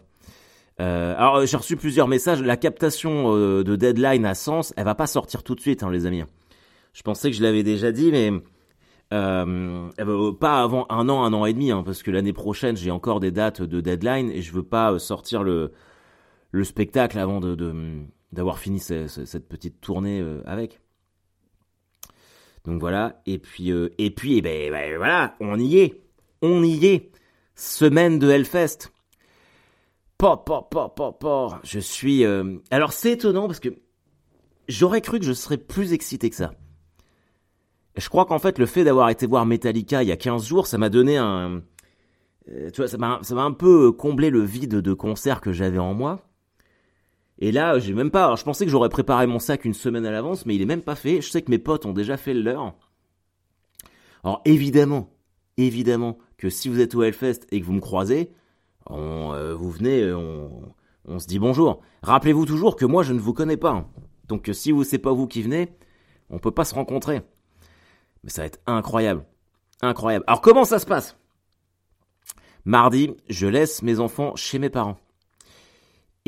Euh, 0.80 1.16
alors, 1.18 1.46
j'ai 1.46 1.58
reçu 1.58 1.76
plusieurs 1.76 2.08
messages. 2.08 2.42
La 2.42 2.56
captation 2.56 3.36
euh, 3.36 3.64
de 3.64 3.76
Deadline 3.76 4.26
à 4.26 4.36
Sens, 4.36 4.74
elle 4.78 4.86
va 4.86 4.96
pas 4.96 5.08
sortir 5.08 5.44
tout 5.44 5.56
de 5.56 5.60
suite, 5.60 5.84
hein, 5.84 5.92
les 5.92 6.06
amis. 6.06 6.24
Je 6.94 7.02
pensais 7.02 7.30
que 7.30 7.36
je 7.36 7.44
l'avais 7.44 7.64
déjà 7.64 7.92
dit, 7.92 8.12
mais 8.12 8.32
pas 9.10 10.64
avant 10.64 10.86
un 10.90 11.10
an, 11.10 11.24
un 11.24 11.34
an 11.34 11.46
et 11.46 11.54
demi, 11.54 11.72
hein, 11.72 11.84
parce 11.84 12.04
que 12.04 12.12
l'année 12.12 12.34
prochaine 12.34 12.76
j'ai 12.76 12.92
encore 12.92 13.20
des 13.20 13.32
dates 13.32 13.62
de 13.62 13.80
deadline 13.80 14.30
et 14.32 14.42
je 14.42 14.52
veux 14.52 14.64
pas 14.64 15.00
sortir 15.00 15.44
le 15.44 15.72
le 16.52 16.64
spectacle 16.64 17.20
avant 17.20 17.40
de 17.40 17.56
d'avoir 18.32 18.60
fini 18.60 18.80
cette 18.80 19.48
petite 19.48 19.80
tournée 19.82 20.20
euh, 20.22 20.42
avec. 20.46 20.80
Donc 22.66 22.80
voilà, 22.80 23.22
et 23.26 23.40
puis 23.40 23.72
euh, 23.72 23.90
et 23.98 24.12
puis 24.12 24.34
et 24.34 24.38
eh 24.38 24.42
ben, 24.42 24.72
ben, 24.72 24.98
voilà, 24.98 25.36
on 25.40 25.58
y 25.58 25.78
est, 25.78 26.02
on 26.42 26.64
y 26.64 26.86
est. 26.86 27.12
Semaine 27.56 28.20
de 28.20 28.30
Hellfest. 28.30 28.92
Pop, 30.18 30.46
pop, 30.46 30.70
pop, 30.70 30.96
pop, 30.96 31.20
pop. 31.20 31.54
Je 31.64 31.80
suis. 31.80 32.24
Euh, 32.24 32.58
alors 32.70 32.94
c'est 32.94 33.14
étonnant 33.14 33.48
parce 33.48 33.60
que 33.60 33.70
j'aurais 34.68 35.02
cru 35.02 35.20
que 35.20 35.26
je 35.26 35.34
serais 35.34 35.58
plus 35.58 35.94
excité 35.94 36.30
que 36.30 36.36
ça. 36.36 36.52
Je 37.96 38.10
crois 38.10 38.26
qu'en 38.26 38.38
fait 38.38 38.60
le 38.60 38.68
fait 38.68 38.84
d'avoir 38.84 39.10
été 39.10 39.26
voir 39.26 39.46
Metallica 39.46 40.04
il 40.04 40.10
y 40.10 40.12
a 40.12 40.18
15 40.18 40.46
jours, 40.46 40.68
ça 40.68 40.78
m'a 40.78 40.90
donné 40.90 41.18
un. 41.18 41.64
tu 42.46 42.76
vois, 42.78 42.88
ça 42.88 42.98
m'a 42.98 43.44
un 43.44 43.54
peu 43.54 43.92
comblé 43.92 44.30
le 44.30 44.42
vide 44.42 44.76
de 44.76 44.94
concert 44.94 45.42
que 45.42 45.52
j'avais 45.52 45.80
en 45.80 45.96
moi. 45.96 46.28
Et 47.40 47.52
là, 47.52 47.78
j'ai 47.80 47.94
même 47.94 48.12
pas. 48.12 48.36
Je 48.36 48.44
pensais 48.44 48.66
que 48.66 48.72
j'aurais 48.72 48.90
préparé 48.90 49.28
mon 49.28 49.40
sac 49.40 49.66
une 49.66 49.74
semaine 49.74 50.06
à 50.06 50.12
l'avance, 50.12 50.46
mais 50.46 50.56
il 50.56 50.62
est 50.62 50.66
même 50.66 50.82
pas 50.82 50.96
fait. 50.96 51.22
Je 51.22 51.30
sais 51.30 51.42
que 51.42 51.52
mes 51.52 51.60
potes 51.60 51.86
ont 51.86 51.94
déjà 51.94 52.18
fait 52.18 52.34
le 52.34 52.42
leur. 52.42 52.74
Alors 54.24 54.42
évidemment, 54.46 55.10
évidemment 55.58 56.18
que 56.38 56.50
si 56.50 56.70
vous 56.70 56.80
êtes 56.80 56.96
au 56.96 57.04
Hellfest 57.04 57.42
et 57.52 57.62
que 57.62 57.66
vous 57.66 57.74
me 57.74 57.80
croisez, 57.80 58.32
on, 58.88 59.34
euh, 59.34 59.54
vous 59.54 59.70
venez, 59.70 60.02
euh, 60.02 60.18
on, 60.18 60.74
on, 61.06 61.20
se 61.20 61.28
dit 61.28 61.40
bonjour. 61.40 61.82
Rappelez-vous 62.02 62.46
toujours 62.46 62.76
que 62.76 62.86
moi 62.86 63.04
je 63.04 63.14
ne 63.14 63.20
vous 63.20 63.34
connais 63.34 63.58
pas. 63.58 63.88
Donc 64.28 64.50
si 64.54 64.72
vous 64.72 64.84
c'est 64.84 64.98
pas 64.98 65.14
vous 65.14 65.28
qui 65.28 65.42
venez, 65.42 65.70
on 66.30 66.40
peut 66.40 66.52
pas 66.52 66.66
se 66.66 66.74
rencontrer. 66.76 67.22
Mais 68.24 68.30
ça 68.30 68.42
va 68.42 68.48
être 68.48 68.60
incroyable, 68.66 69.24
incroyable. 69.82 70.26
Alors 70.28 70.42
comment 70.42 70.66
ça 70.66 70.80
se 70.80 70.86
passe? 70.86 71.18
Mardi, 72.66 73.16
je 73.30 73.48
laisse 73.48 73.82
mes 73.82 74.00
enfants 74.00 74.36
chez 74.36 74.60
mes 74.60 74.70
parents. 74.70 74.98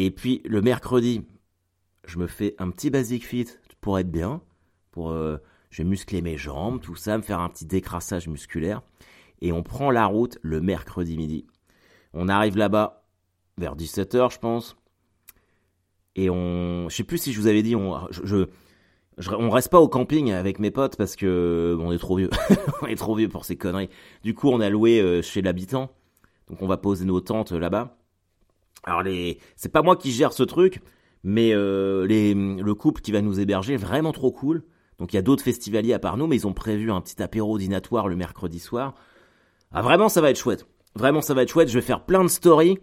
Et 0.01 0.11
puis 0.11 0.41
le 0.45 0.61
mercredi, 0.61 1.25
je 2.05 2.19
me 2.19 2.27
fais 2.27 2.55
un 2.57 2.69
petit 2.69 2.89
basic 2.89 3.27
fit 3.27 3.47
pour 3.81 3.99
être 3.99 4.09
bien, 4.09 4.41
pour 4.91 5.11
euh, 5.11 5.39
je 5.71 5.83
vais 5.83 5.89
muscler 5.89 6.21
mes 6.21 6.37
jambes, 6.37 6.79
tout 6.79 6.95
ça, 6.95 7.17
me 7.17 7.21
faire 7.21 7.41
un 7.41 7.49
petit 7.49 7.65
décrassage 7.65 8.29
musculaire. 8.29 8.81
Et 9.41 9.51
on 9.51 9.61
prend 9.61 9.91
la 9.91 10.05
route 10.05 10.37
le 10.41 10.61
mercredi 10.61 11.17
midi. 11.17 11.47
On 12.13 12.29
arrive 12.29 12.55
là-bas 12.55 13.03
vers 13.57 13.75
17h, 13.75 14.31
je 14.31 14.39
pense. 14.39 14.77
Et 16.15 16.29
on, 16.29 16.87
je 16.87 16.95
sais 16.95 17.03
plus 17.03 17.17
si 17.17 17.33
je 17.33 17.41
vous 17.41 17.47
avais 17.47 17.61
dit, 17.61 17.75
on, 17.75 17.99
je, 18.09 18.45
on 19.33 19.49
reste 19.49 19.67
pas 19.67 19.81
au 19.81 19.89
camping 19.89 20.31
avec 20.31 20.59
mes 20.59 20.71
potes 20.71 20.95
parce 20.95 21.17
que 21.17 21.77
on 21.77 21.91
est 21.91 21.97
trop 21.97 22.15
vieux. 22.15 22.29
on 22.81 22.87
est 22.87 22.95
trop 22.95 23.15
vieux 23.15 23.27
pour 23.27 23.43
ces 23.43 23.57
conneries. 23.57 23.89
Du 24.23 24.33
coup, 24.33 24.47
on 24.47 24.61
a 24.61 24.69
loué 24.69 25.01
euh, 25.01 25.21
chez 25.21 25.41
l'habitant. 25.41 25.91
Donc 26.47 26.61
on 26.61 26.67
va 26.67 26.77
poser 26.77 27.03
nos 27.03 27.19
tentes 27.19 27.51
là-bas. 27.51 27.98
Alors 28.83 29.03
les, 29.03 29.39
c'est 29.55 29.71
pas 29.71 29.81
moi 29.81 29.95
qui 29.95 30.11
gère 30.11 30.33
ce 30.33 30.43
truc, 30.43 30.81
mais 31.23 31.51
euh, 31.53 32.05
les, 32.07 32.33
le 32.33 32.73
couple 32.73 33.01
qui 33.01 33.11
va 33.11 33.21
nous 33.21 33.39
héberger, 33.39 33.77
vraiment 33.77 34.11
trop 34.11 34.31
cool. 34.31 34.63
Donc 34.97 35.13
il 35.13 35.15
y 35.15 35.19
a 35.19 35.21
d'autres 35.21 35.43
festivaliers 35.43 35.93
à 35.93 35.99
part 35.99 36.17
nous, 36.17 36.27
mais 36.27 36.35
ils 36.35 36.47
ont 36.47 36.53
prévu 36.53 36.91
un 36.91 37.01
petit 37.01 37.21
apéro 37.21 37.57
dînatoire 37.57 38.07
le 38.07 38.15
mercredi 38.15 38.59
soir. 38.59 38.95
Ah 39.71 39.81
vraiment 39.81 40.09
ça 40.09 40.21
va 40.21 40.29
être 40.29 40.39
chouette. 40.39 40.65
Vraiment 40.95 41.21
ça 41.21 41.33
va 41.33 41.43
être 41.43 41.49
chouette. 41.49 41.69
Je 41.69 41.75
vais 41.75 41.85
faire 41.85 42.05
plein 42.05 42.23
de 42.23 42.29
stories. 42.29 42.79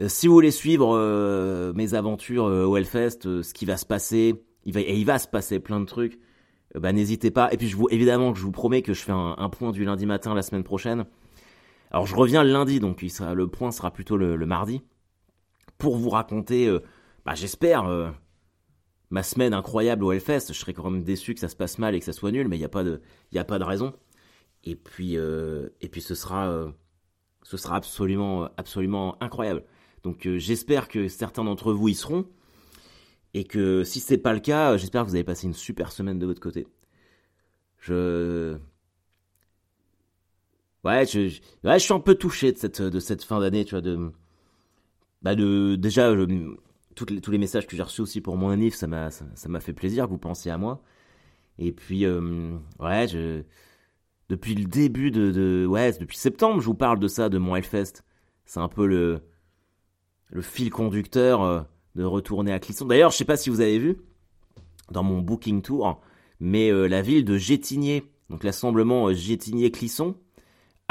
Euh, 0.00 0.08
si 0.08 0.26
vous 0.26 0.34
voulez 0.34 0.50
suivre 0.50 0.96
euh, 0.96 1.72
mes 1.74 1.94
aventures 1.94 2.44
au 2.44 2.76
Hellfest, 2.76 3.42
ce 3.42 3.54
qui 3.54 3.66
va 3.66 3.76
se 3.76 3.86
passer, 3.86 4.42
il 4.64 4.72
va, 4.72 4.80
et 4.80 4.96
il 4.96 5.04
va 5.04 5.18
se 5.18 5.28
passer 5.28 5.60
plein 5.60 5.80
de 5.80 5.86
trucs. 5.86 6.18
bah 6.74 6.92
n'hésitez 6.92 7.30
pas. 7.30 7.52
Et 7.52 7.56
puis 7.56 7.68
je 7.68 7.76
vous 7.76 7.88
évidemment 7.90 8.34
je 8.34 8.42
vous 8.42 8.52
promets 8.52 8.82
que 8.82 8.94
je 8.94 9.02
fais 9.02 9.12
un 9.12 9.48
point 9.48 9.72
du 9.72 9.84
lundi 9.84 10.06
matin 10.06 10.34
la 10.34 10.42
semaine 10.42 10.64
prochaine. 10.64 11.06
Alors 11.90 12.06
je 12.06 12.14
reviens 12.14 12.44
lundi, 12.44 12.78
donc 12.80 13.02
le 13.02 13.46
point 13.46 13.72
sera 13.72 13.90
plutôt 13.90 14.16
le, 14.16 14.46
mardi, 14.46 14.82
pour 15.78 15.96
vous 15.96 16.10
raconter, 16.10 16.68
euh, 16.68 16.80
bah, 17.24 17.34
j'espère, 17.34 17.86
euh, 17.86 18.10
ma 19.10 19.22
semaine 19.22 19.54
incroyable 19.54 20.04
au 20.04 20.12
Hellfest. 20.12 20.48
Je 20.48 20.58
serais 20.58 20.72
quand 20.72 20.88
même 20.88 21.02
déçu 21.02 21.34
que 21.34 21.40
ça 21.40 21.48
se 21.48 21.56
passe 21.56 21.78
mal 21.78 21.94
et 21.94 21.98
que 21.98 22.04
ça 22.04 22.12
soit 22.12 22.30
nul, 22.30 22.46
mais 22.48 22.56
il 22.56 22.60
n'y 22.60 22.64
a 22.64 22.68
pas 22.68 22.84
de, 22.84 23.64
raison. 23.64 23.92
Et 24.62 24.76
puis, 24.76 25.16
euh, 25.16 25.70
et 25.80 25.88
puis 25.88 26.00
ce 26.00 26.14
sera, 26.14 26.72
ce 27.42 27.56
sera 27.56 27.76
absolument, 27.76 28.48
absolument 28.56 29.20
incroyable. 29.22 29.64
Donc 30.04 30.28
j'espère 30.36 30.88
que 30.88 31.08
certains 31.08 31.44
d'entre 31.44 31.72
vous 31.72 31.88
y 31.88 31.94
seront. 31.94 32.26
Et 33.32 33.44
que 33.44 33.84
si 33.84 34.00
c'est 34.00 34.18
pas 34.18 34.32
le 34.32 34.40
cas, 34.40 34.76
j'espère 34.76 35.04
que 35.04 35.08
vous 35.08 35.14
avez 35.14 35.24
passé 35.24 35.46
une 35.46 35.54
super 35.54 35.92
semaine 35.92 36.18
de 36.18 36.26
votre 36.26 36.40
côté. 36.40 36.66
Je, 37.78 38.58
Ouais, 40.84 41.04
je, 41.06 41.40
ouais, 41.64 41.78
je 41.78 41.84
suis 41.84 41.92
un 41.92 42.00
peu 42.00 42.14
touché 42.14 42.52
de 42.52 42.58
cette, 42.58 42.80
de 42.80 43.00
cette 43.00 43.22
fin 43.22 43.38
d'année, 43.40 43.64
tu 43.64 43.72
vois, 43.74 43.82
de, 43.82 44.12
bah 45.22 45.34
de, 45.34 45.76
déjà, 45.76 46.14
toutes 46.94 47.20
tous 47.20 47.30
les 47.30 47.38
messages 47.38 47.66
que 47.66 47.76
j'ai 47.76 47.82
reçus 47.82 48.00
aussi 48.00 48.20
pour 48.20 48.36
mon 48.36 48.48
anniv, 48.50 48.74
ça 48.74 48.86
m'a, 48.86 49.10
ça, 49.10 49.48
m'a 49.48 49.60
fait 49.60 49.74
plaisir 49.74 50.06
que 50.06 50.10
vous 50.10 50.18
pensiez 50.18 50.50
à 50.50 50.58
moi. 50.58 50.82
Et 51.58 51.72
puis, 51.72 52.06
euh, 52.06 52.56
ouais, 52.78 53.06
depuis 54.30 54.54
le 54.54 54.64
début 54.64 55.10
de, 55.10 55.30
de, 55.30 55.66
ouais, 55.66 55.92
depuis 55.98 56.16
septembre, 56.16 56.60
je 56.60 56.66
vous 56.66 56.74
parle 56.74 56.98
de 56.98 57.08
ça, 57.08 57.28
de 57.28 57.36
mon 57.38 57.56
Hellfest. 57.56 58.02
C'est 58.46 58.60
un 58.60 58.68
peu 58.68 58.86
le, 58.86 59.20
le 60.28 60.42
fil 60.42 60.70
conducteur 60.70 61.42
euh, 61.42 61.60
de 61.94 62.04
retourner 62.04 62.52
à 62.52 62.58
Clisson. 62.58 62.86
D'ailleurs, 62.86 63.10
je 63.10 63.16
sais 63.16 63.24
pas 63.24 63.36
si 63.36 63.50
vous 63.50 63.60
avez 63.60 63.78
vu, 63.78 63.98
dans 64.90 65.02
mon 65.02 65.20
booking 65.20 65.60
tour, 65.60 66.00
mais 66.38 66.70
euh, 66.70 66.86
la 66.86 67.02
ville 67.02 67.24
de 67.24 67.36
Gétigné, 67.36 68.04
donc 68.30 68.44
l'assemblement 68.44 69.12
Gétigné-Clisson, 69.12 70.16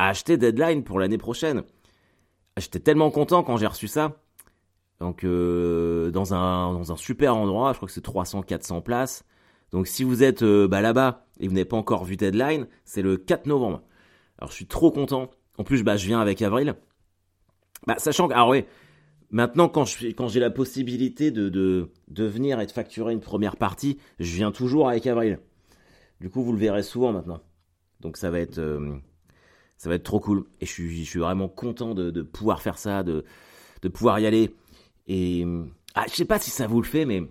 acheter 0.08 0.38
Deadline 0.38 0.84
pour 0.84 1.00
l'année 1.00 1.18
prochaine. 1.18 1.64
J'étais 2.58 2.80
tellement 2.80 3.12
content 3.12 3.44
quand 3.44 3.58
j'ai 3.58 3.68
reçu 3.68 3.88
ça. 3.88 4.18
Donc 5.00 5.24
euh, 5.24 6.12
dans, 6.12 6.34
un, 6.34 6.74
dans 6.74 6.92
un 6.92 6.98
super 6.98 7.36
endroit, 7.36 7.72
je 7.74 7.78
crois 7.78 7.88
que 7.88 7.94
c'est 7.94 8.06
300-400 8.06 8.84
places. 8.84 9.24
Donc 9.72 9.88
si 9.88 10.04
vous 10.04 10.24
êtes 10.24 10.44
euh, 10.44 10.68
bah, 10.68 10.82
là-bas 10.82 11.26
et 11.40 11.48
vous 11.48 11.54
n'avez 11.54 11.66
pas 11.66 11.78
encore 11.78 12.04
vu 12.04 12.18
Deadline, 12.18 12.68
c'est 12.84 13.02
le 13.02 13.18
4 13.18 13.46
novembre. 13.46 13.82
Alors 14.38 14.52
je 14.52 14.56
suis 14.56 14.68
trop 14.68 14.92
content. 14.92 15.30
En 15.58 15.64
plus, 15.64 15.84
bah, 15.84 15.98
je 15.98 16.06
viens 16.08 16.20
avec 16.20 16.42
Avril. 16.42 16.76
Bah, 17.88 17.96
sachant 17.98 18.28
que, 18.28 18.34
alors 18.34 18.50
oui, 18.50 18.66
maintenant 19.32 19.70
quand 19.70 19.86
j'ai 19.86 20.14
quand 20.14 20.34
la 20.36 20.50
possibilité 20.50 21.32
de, 21.32 21.48
de, 21.48 21.92
de 22.10 22.24
venir 22.26 22.60
et 22.60 22.66
de 22.66 22.72
facturer 22.72 23.14
une 23.14 23.22
première 23.22 23.56
partie, 23.56 24.00
je 24.20 24.36
viens 24.36 24.52
toujours 24.52 24.90
avec 24.90 25.08
Avril. 25.08 25.40
Du 26.20 26.30
coup, 26.30 26.44
vous 26.44 26.52
le 26.52 26.60
verrez 26.60 26.84
souvent 26.84 27.14
maintenant. 27.14 27.40
Donc 28.02 28.18
ça 28.18 28.30
va 28.30 28.40
être... 28.40 28.58
Euh, 28.58 28.98
ça 29.80 29.90
va 29.90 29.96
être 29.96 30.04
trop 30.04 30.20
cool. 30.20 30.44
Et 30.60 30.66
je 30.66 30.72
suis, 30.72 31.20
vraiment 31.20 31.48
content 31.48 31.96
de, 31.96 32.22
pouvoir 32.22 32.62
faire 32.62 32.78
ça, 32.78 33.02
de, 33.02 33.24
pouvoir 33.92 34.20
y 34.20 34.28
aller. 34.28 34.54
Et 35.08 35.48
ah, 35.96 36.06
je 36.08 36.16
sais 36.16 36.26
pas 36.26 36.38
si 36.38 36.52
ça 36.52 36.68
vous 36.68 36.82
le 36.82 36.88
fait, 36.88 37.06
mais 37.06 37.24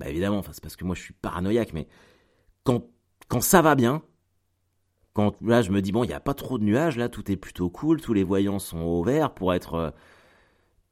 bah 0.00 0.08
évidemment, 0.08 0.42
c'est 0.42 0.62
parce 0.62 0.76
que 0.76 0.84
moi 0.84 0.94
je 0.94 1.02
suis 1.02 1.14
paranoïaque, 1.14 1.72
mais 1.74 1.86
quand 2.64 2.86
quand 3.28 3.42
ça 3.42 3.60
va 3.62 3.74
bien, 3.74 4.02
quand 5.12 5.36
là 5.42 5.60
je 5.60 5.70
me 5.70 5.82
dis 5.82 5.92
bon 5.92 6.04
il 6.04 6.10
y 6.10 6.14
a 6.14 6.20
pas 6.20 6.34
trop 6.34 6.58
de 6.58 6.64
nuages 6.64 6.96
là, 6.96 7.08
tout 7.08 7.30
est 7.30 7.36
plutôt 7.36 7.68
cool, 7.68 8.00
tous 8.00 8.14
les 8.14 8.24
voyants 8.24 8.58
sont 8.58 8.80
au 8.80 9.02
vert 9.04 9.34
pour 9.34 9.52
être 9.52 9.92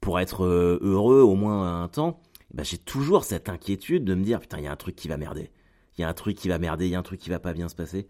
pour 0.00 0.20
être 0.20 0.44
euh, 0.44 0.78
heureux 0.82 1.20
au 1.20 1.34
moins 1.36 1.82
un 1.82 1.88
temps. 1.88 2.20
Bah, 2.52 2.62
j'ai 2.62 2.78
toujours 2.78 3.24
cette 3.24 3.48
inquiétude 3.48 4.04
de 4.04 4.14
me 4.14 4.22
dire 4.22 4.40
putain 4.40 4.58
il 4.58 4.64
y 4.64 4.66
a 4.68 4.72
un 4.72 4.76
truc 4.76 4.96
qui 4.96 5.08
va 5.08 5.16
merder, 5.16 5.50
il 5.96 6.02
y 6.02 6.04
a 6.04 6.08
un 6.08 6.14
truc 6.14 6.36
qui 6.36 6.48
va 6.48 6.58
merder, 6.58 6.86
il 6.86 6.92
y 6.92 6.96
a 6.96 6.98
un 6.98 7.02
truc 7.02 7.20
qui 7.20 7.30
va 7.30 7.38
pas 7.38 7.54
bien 7.54 7.68
se 7.68 7.76
passer. 7.76 8.06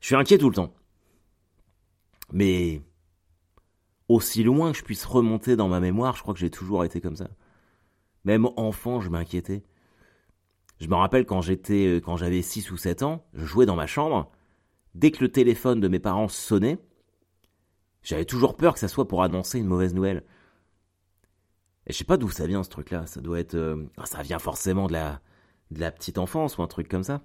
Je 0.00 0.06
suis 0.06 0.14
inquiet 0.16 0.38
tout 0.38 0.48
le 0.48 0.56
temps. 0.56 0.74
Mais 2.32 2.82
aussi 4.08 4.42
loin 4.42 4.72
que 4.72 4.78
je 4.78 4.84
puisse 4.84 5.04
remonter 5.04 5.56
dans 5.56 5.68
ma 5.68 5.80
mémoire, 5.80 6.16
je 6.16 6.22
crois 6.22 6.34
que 6.34 6.40
j'ai 6.40 6.50
toujours 6.50 6.84
été 6.84 7.00
comme 7.00 7.16
ça. 7.16 7.28
Même 8.24 8.48
enfant, 8.56 9.00
je 9.00 9.08
m'inquiétais. 9.08 9.62
Je 10.80 10.88
me 10.88 10.94
rappelle 10.94 11.26
quand 11.26 11.42
j'étais 11.42 11.86
euh, 11.86 12.00
quand 12.00 12.16
j'avais 12.16 12.42
6 12.42 12.70
ou 12.70 12.76
7 12.76 13.02
ans, 13.02 13.24
je 13.34 13.44
jouais 13.44 13.66
dans 13.66 13.76
ma 13.76 13.86
chambre, 13.86 14.30
dès 14.94 15.10
que 15.10 15.22
le 15.22 15.30
téléphone 15.30 15.80
de 15.80 15.88
mes 15.88 15.98
parents 15.98 16.28
sonnait, 16.28 16.78
j'avais 18.02 18.24
toujours 18.24 18.56
peur 18.56 18.74
que 18.74 18.80
ça 18.80 18.88
soit 18.88 19.06
pour 19.06 19.22
annoncer 19.22 19.58
une 19.58 19.66
mauvaise 19.66 19.94
nouvelle. 19.94 20.24
Et 21.86 21.92
je 21.92 21.98
sais 21.98 22.04
pas 22.04 22.16
d'où 22.16 22.30
ça 22.30 22.46
vient 22.46 22.62
ce 22.62 22.70
truc-là, 22.70 23.06
ça 23.06 23.20
doit 23.20 23.40
être 23.40 23.54
euh, 23.54 23.84
ça 24.04 24.22
vient 24.22 24.38
forcément 24.38 24.86
de 24.86 24.92
la 24.92 25.20
de 25.70 25.80
la 25.80 25.92
petite 25.92 26.18
enfance 26.18 26.58
ou 26.58 26.62
un 26.62 26.66
truc 26.66 26.88
comme 26.88 27.04
ça. 27.04 27.22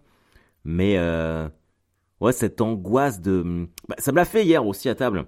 Mais 0.65 0.97
euh, 0.97 1.49
ouais, 2.21 2.31
cette 2.31 2.61
angoisse 2.61 3.21
de. 3.21 3.67
Bah, 3.87 3.95
ça 3.97 4.11
me 4.11 4.17
l'a 4.17 4.25
fait 4.25 4.45
hier 4.45 4.65
aussi 4.65 4.89
à 4.89 4.95
table. 4.95 5.25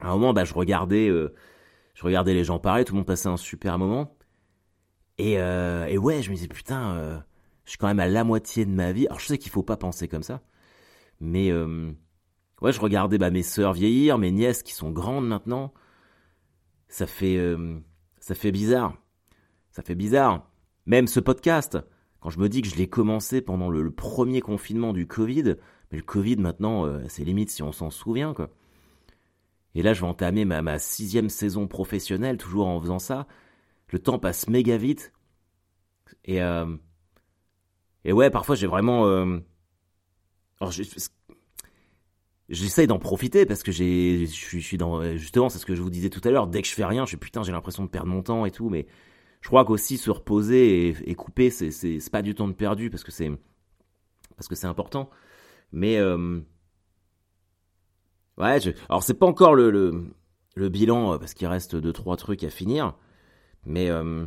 À 0.00 0.08
un 0.08 0.12
moment, 0.12 0.32
bah, 0.32 0.44
je 0.44 0.54
regardais, 0.54 1.08
euh, 1.08 1.34
je 1.94 2.02
regardais 2.04 2.34
les 2.34 2.44
gens 2.44 2.58
parler, 2.58 2.84
tout 2.84 2.94
le 2.94 2.98
monde 2.98 3.06
passait 3.06 3.28
un 3.28 3.36
super 3.36 3.78
moment. 3.78 4.16
Et, 5.18 5.38
euh, 5.40 5.86
et 5.86 5.96
ouais, 5.96 6.22
je 6.22 6.30
me 6.30 6.34
disais 6.34 6.48
putain, 6.48 6.94
euh, 6.96 7.18
je 7.64 7.70
suis 7.70 7.78
quand 7.78 7.86
même 7.86 8.00
à 8.00 8.08
la 8.08 8.24
moitié 8.24 8.66
de 8.66 8.70
ma 8.70 8.92
vie. 8.92 9.06
Alors 9.06 9.20
je 9.20 9.26
sais 9.26 9.38
qu'il 9.38 9.50
faut 9.50 9.62
pas 9.62 9.76
penser 9.76 10.08
comme 10.08 10.22
ça, 10.22 10.42
mais 11.20 11.52
ouais, 11.52 12.72
je 12.72 12.80
regardais 12.80 13.18
bah, 13.18 13.30
mes 13.30 13.42
sœurs 13.42 13.72
vieillir, 13.72 14.18
mes 14.18 14.30
nièces 14.30 14.62
qui 14.62 14.74
sont 14.74 14.90
grandes 14.90 15.26
maintenant. 15.26 15.72
Ça 16.88 17.06
fait, 17.06 17.38
ça 18.20 18.34
fait 18.34 18.52
bizarre. 18.52 18.94
Ça 19.70 19.82
fait 19.82 19.94
bizarre. 19.94 20.50
Même 20.86 21.06
ce 21.06 21.20
podcast, 21.20 21.78
quand 22.20 22.30
je 22.30 22.38
me 22.38 22.48
dis 22.48 22.62
que 22.62 22.68
je 22.68 22.76
l'ai 22.76 22.88
commencé 22.88 23.40
pendant 23.40 23.70
le, 23.70 23.90
premier 23.90 24.40
confinement 24.40 24.92
du 24.92 25.06
Covid, 25.06 25.56
le 25.96 26.02
Covid 26.02 26.36
maintenant, 26.36 26.86
euh, 26.86 27.04
c'est 27.08 27.24
limite 27.24 27.50
si 27.50 27.62
on 27.62 27.72
s'en 27.72 27.90
souvient. 27.90 28.34
Et 29.74 29.82
là, 29.82 29.92
je 29.92 30.00
vais 30.00 30.06
entamer 30.06 30.44
ma, 30.44 30.78
sixième 30.78 31.28
saison 31.28 31.66
professionnelle, 31.66 32.36
toujours 32.36 32.66
en 32.66 32.80
faisant 32.80 32.98
ça. 32.98 33.26
Le 33.88 33.98
temps 33.98 34.18
passe 34.18 34.48
méga 34.48 34.76
vite. 34.76 35.12
Et, 36.24 36.42
euh, 36.42 36.66
ouais, 38.04 38.30
parfois 38.30 38.54
j'ai 38.54 38.66
vraiment. 38.66 39.06
Euh, 39.06 39.38
j'essaye 42.48 42.86
d'en 42.86 42.98
profiter 42.98 43.46
parce 43.46 43.62
que 43.62 43.72
j'ai, 43.72 44.26
je 44.26 44.58
suis 44.58 44.78
dans. 44.78 45.16
Justement, 45.16 45.48
c'est 45.48 45.58
ce 45.58 45.66
que 45.66 45.74
je 45.74 45.82
vous 45.82 45.90
disais 45.90 46.10
tout 46.10 46.22
à 46.24 46.30
l'heure. 46.30 46.46
Dès 46.46 46.62
que 46.62 46.68
je 46.68 46.74
fais 46.74 46.84
rien, 46.84 47.04
je 47.04 47.10
suis 47.10 47.16
putain, 47.16 47.42
j'ai 47.42 47.52
l'impression 47.52 47.84
de 47.84 47.88
perdre 47.88 48.08
mon 48.08 48.22
temps 48.22 48.46
et 48.46 48.50
tout. 48.50 48.68
Mais 48.70 48.86
je 49.40 49.48
crois 49.48 49.64
qu'aussi 49.64 49.98
se 49.98 50.10
reposer 50.10 50.88
et, 51.08 51.14
couper, 51.14 51.50
c'est, 51.50 52.10
pas 52.10 52.22
du 52.22 52.34
temps 52.34 52.48
de 52.48 52.54
perdu. 52.54 52.90
Parce 52.90 53.04
que 53.04 53.12
c'est 53.12 54.66
important. 54.66 55.10
Mais. 55.72 55.98
Euh, 55.98 56.40
Ouais, 58.38 58.58
alors 58.90 59.02
c'est 59.02 59.14
pas 59.14 59.26
encore 59.26 59.54
le, 59.54 60.10
bilan 60.56 61.14
euh, 61.14 61.18
parce 61.18 61.32
qu'il 61.32 61.46
reste 61.46 61.74
deux 61.74 61.92
trois 61.92 62.16
trucs 62.16 62.44
à 62.44 62.50
finir, 62.50 62.94
mais 63.64 63.88
euh, 63.88 64.26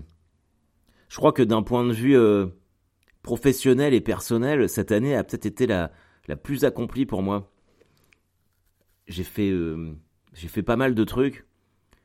je 1.10 1.17
crois 1.17 1.32
que 1.32 1.43
d'un 1.43 1.62
point 1.62 1.86
de 1.86 1.93
vue 1.93 2.17
professionnel 3.21 3.93
et 3.93 4.02
personnel, 4.02 4.67
cette 4.67 4.91
année 4.91 5.15
a 5.15 5.23
peut-être 5.23 5.45
été 5.45 5.67
la, 5.67 5.91
plus 6.41 6.65
accomplie 6.65 7.06
pour 7.06 7.21
moi. 7.21 7.52
J'ai 9.08 9.23
fait 9.23 10.63
pas 10.63 10.75
mal 10.75 10.95
de 10.95 11.04
trucs. 11.04 11.45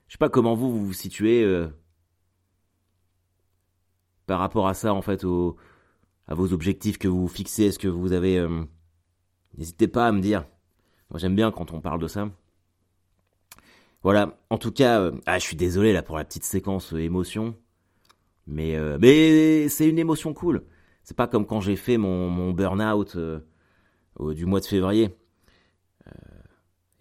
Je 0.08 0.14
sais 0.14 0.18
pas 0.18 0.28
comment 0.28 0.54
vous 0.54 0.84
vous, 0.84 0.92
situez 0.92 1.66
par 4.26 4.38
rapport 4.40 4.68
à 4.68 4.74
ça 4.74 4.92
en 4.92 5.02
fait 5.02 5.24
au, 5.24 5.56
à 6.26 6.34
vos 6.34 6.52
objectifs 6.52 6.98
que 6.98 7.08
vous 7.08 7.28
fixez. 7.28 7.64
Est-ce 7.64 7.78
que 7.78 7.88
vous 7.88 8.12
avez 8.12 8.46
N'hésitez 9.56 9.88
pas 9.88 10.06
à 10.06 10.12
me 10.12 10.20
dire. 10.20 10.44
Moi 11.10 11.18
j'aime 11.18 11.36
bien 11.36 11.50
quand 11.50 11.72
on 11.72 11.80
parle 11.80 12.00
de 12.00 12.08
ça. 12.08 12.28
Voilà, 14.04 14.36
en 14.50 14.58
tout 14.58 14.70
cas, 14.70 15.00
euh, 15.00 15.12
ah, 15.24 15.38
je 15.38 15.44
suis 15.44 15.56
désolé 15.56 15.94
là 15.94 16.02
pour 16.02 16.18
la 16.18 16.26
petite 16.26 16.44
séquence 16.44 16.92
euh, 16.92 16.98
émotion, 16.98 17.56
mais 18.46 18.76
euh, 18.76 18.98
mais 19.00 19.70
c'est 19.70 19.88
une 19.88 19.98
émotion 19.98 20.34
cool. 20.34 20.66
C'est 21.04 21.16
pas 21.16 21.26
comme 21.26 21.46
quand 21.46 21.62
j'ai 21.62 21.74
fait 21.74 21.96
mon, 21.96 22.52
burn-out 22.52 23.16
du 24.20 24.46
mois 24.46 24.60
de 24.60 24.66
février. 24.66 25.16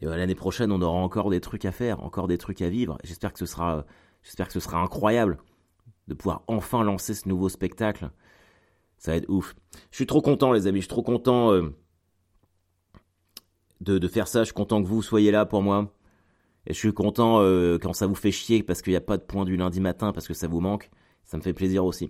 et 0.01 0.05
l'année 0.05 0.35
prochaine, 0.35 0.71
on 0.71 0.81
aura 0.81 0.97
encore 0.97 1.29
des 1.29 1.41
trucs 1.41 1.65
à 1.65 1.71
faire, 1.71 2.03
encore 2.03 2.27
des 2.27 2.37
trucs 2.37 2.61
à 2.61 2.69
vivre. 2.69 2.97
J'espère 3.03 3.33
que 3.33 3.39
ce 3.39 3.45
sera, 3.45 3.85
j'espère 4.23 4.47
que 4.47 4.53
ce 4.53 4.59
sera 4.59 4.79
incroyable 4.79 5.37
de 6.07 6.13
pouvoir 6.13 6.43
enfin 6.47 6.83
lancer 6.83 7.13
ce 7.13 7.29
nouveau 7.29 7.49
spectacle. 7.49 8.11
Ça 8.97 9.11
va 9.11 9.17
être 9.17 9.29
ouf. 9.29 9.55
Je 9.91 9.97
suis 9.97 10.07
trop 10.07 10.21
content, 10.21 10.53
les 10.53 10.67
amis. 10.67 10.79
Je 10.79 10.83
suis 10.83 10.89
trop 10.89 11.03
content 11.03 11.51
de, 13.83 14.07
faire 14.07 14.27
ça. 14.27 14.41
Je 14.41 14.45
suis 14.45 14.53
content 14.53 14.81
que 14.81 14.87
vous 14.87 15.01
soyez 15.01 15.31
là 15.31 15.45
pour 15.45 15.61
moi. 15.61 15.91
Et 16.65 16.73
je 16.73 16.79
suis 16.79 16.93
content 16.93 17.41
euh, 17.41 17.77
quand 17.77 17.93
ça 17.93 18.07
vous 18.07 18.15
fait 18.15 18.31
chier 18.31 18.63
parce 18.63 18.81
qu'il 18.81 18.91
n'y 18.91 18.97
a 18.97 19.01
pas 19.01 19.17
de 19.17 19.23
point 19.23 19.43
du 19.43 19.57
lundi 19.57 19.81
matin 19.81 20.13
parce 20.13 20.27
que 20.27 20.33
ça 20.33 20.47
vous 20.47 20.61
manque. 20.61 20.89
Ça 21.25 21.37
me 21.37 21.41
fait 21.41 21.53
plaisir 21.53 21.85
aussi. 21.85 22.09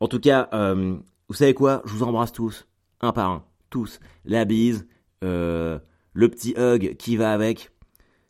En 0.00 0.08
tout 0.08 0.18
cas, 0.18 0.48
euh, 0.52 0.96
vous 1.28 1.34
savez 1.34 1.54
quoi? 1.54 1.82
Je 1.84 1.92
vous 1.92 2.02
embrasse 2.02 2.32
tous, 2.32 2.66
un 3.00 3.12
par 3.12 3.30
un, 3.30 3.44
tous. 3.70 4.00
La 4.24 4.44
bise, 4.44 4.86
euh, 5.22 5.78
le 6.12 6.28
petit 6.28 6.54
hug 6.56 6.96
qui 6.96 7.16
va 7.16 7.32
avec. 7.32 7.70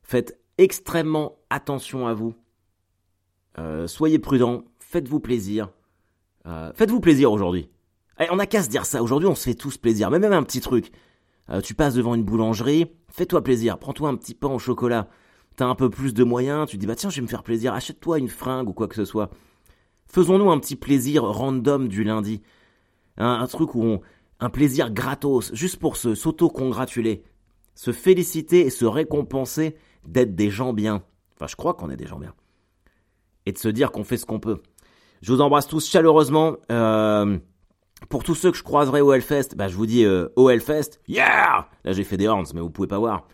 Faites 0.02 0.38
extrêmement 0.58 1.38
attention 1.48 2.06
à 2.06 2.14
vous. 2.14 2.34
soyez 3.86 4.18
prudents, 4.18 4.64
faites-vous 4.78 5.20
plaisir. 5.20 5.70
faites-vous 6.74 7.00
plaisir 7.00 7.32
aujourd'hui. 7.32 7.70
on 8.30 8.36
n'a 8.36 8.46
qu'à 8.46 8.62
se 8.62 8.68
dire 8.68 8.84
ça. 8.84 9.02
Aujourd'hui, 9.02 9.28
on 9.28 9.34
se 9.34 9.44
fait 9.44 9.54
tous 9.54 9.78
plaisir. 9.78 10.10
même 10.10 10.24
un 10.24 10.42
petit 10.42 10.60
truc. 10.60 10.92
Euh, 11.50 11.60
tu 11.60 11.74
passes 11.74 11.94
devant 11.94 12.14
une 12.14 12.24
boulangerie, 12.24 12.86
fais-toi 13.08 13.42
plaisir, 13.42 13.78
prends-toi 13.78 14.08
un 14.08 14.16
petit 14.16 14.34
pain 14.34 14.48
au 14.48 14.58
chocolat. 14.58 15.08
T'as 15.56 15.66
un 15.66 15.74
peu 15.74 15.90
plus 15.90 16.14
de 16.14 16.24
moyens, 16.24 16.68
tu 16.68 16.78
dis 16.78 16.86
bah 16.86 16.96
tiens, 16.96 17.10
je 17.10 17.16
vais 17.16 17.22
me 17.22 17.28
faire 17.28 17.42
plaisir, 17.42 17.74
achète-toi 17.74 18.18
une 18.18 18.28
fringue 18.28 18.68
ou 18.68 18.72
quoi 18.72 18.88
que 18.88 18.96
ce 18.96 19.04
soit. 19.04 19.30
Faisons-nous 20.08 20.50
un 20.50 20.58
petit 20.58 20.76
plaisir 20.76 21.24
random 21.24 21.88
du 21.88 22.04
lundi. 22.04 22.42
Un, 23.16 23.46
truc 23.46 23.74
où 23.74 24.00
un 24.40 24.50
plaisir 24.50 24.90
gratos, 24.92 25.54
juste 25.54 25.76
pour 25.76 25.96
se 25.96 26.16
s'auto-congratuler, 26.16 27.22
se 27.74 27.92
féliciter 27.92 28.60
et 28.60 28.70
se 28.70 28.84
récompenser 28.84 29.76
d'être 30.06 30.34
des 30.34 30.50
gens 30.50 30.72
bien. 30.72 31.04
Enfin, 31.36 31.46
je 31.46 31.56
crois 31.56 31.74
qu'on 31.74 31.90
est 31.90 31.96
des 31.96 32.06
gens 32.06 32.18
bien. 32.18 32.34
Et 33.46 33.52
de 33.52 33.58
se 33.58 33.68
dire 33.68 33.92
qu'on 33.92 34.04
fait 34.04 34.16
ce 34.16 34.26
qu'on 34.26 34.40
peut. 34.40 34.62
Je 35.22 35.32
vous 35.32 35.40
embrasse 35.40 35.68
tous 35.68 35.88
chaleureusement. 35.88 36.56
Euh, 36.72 37.38
pour 38.08 38.24
tous 38.24 38.34
ceux 38.34 38.50
que 38.50 38.56
je 38.56 38.62
croiserai 38.62 39.00
au 39.00 39.12
Hellfest, 39.12 39.56
bah, 39.56 39.68
je 39.68 39.76
vous 39.76 39.86
dis 39.86 40.04
euh, 40.04 40.28
au 40.36 40.50
Hellfest, 40.50 41.00
yeah 41.08 41.68
Là 41.84 41.92
j'ai 41.92 42.04
fait 42.04 42.16
des 42.16 42.28
horns, 42.28 42.46
mais 42.54 42.60
vous 42.60 42.70
pouvez 42.70 42.88
pas 42.88 42.98
voir. 42.98 43.26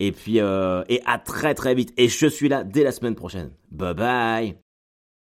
Et 0.00 0.12
puis, 0.12 0.40
euh, 0.40 0.82
et 0.88 1.00
à 1.06 1.18
très 1.18 1.54
très 1.54 1.74
vite. 1.74 1.92
Et 1.96 2.08
je 2.08 2.26
suis 2.26 2.48
là 2.48 2.64
dès 2.64 2.82
la 2.82 2.92
semaine 2.92 3.14
prochaine. 3.14 3.50
Bye 3.70 3.94
bye 3.94 4.63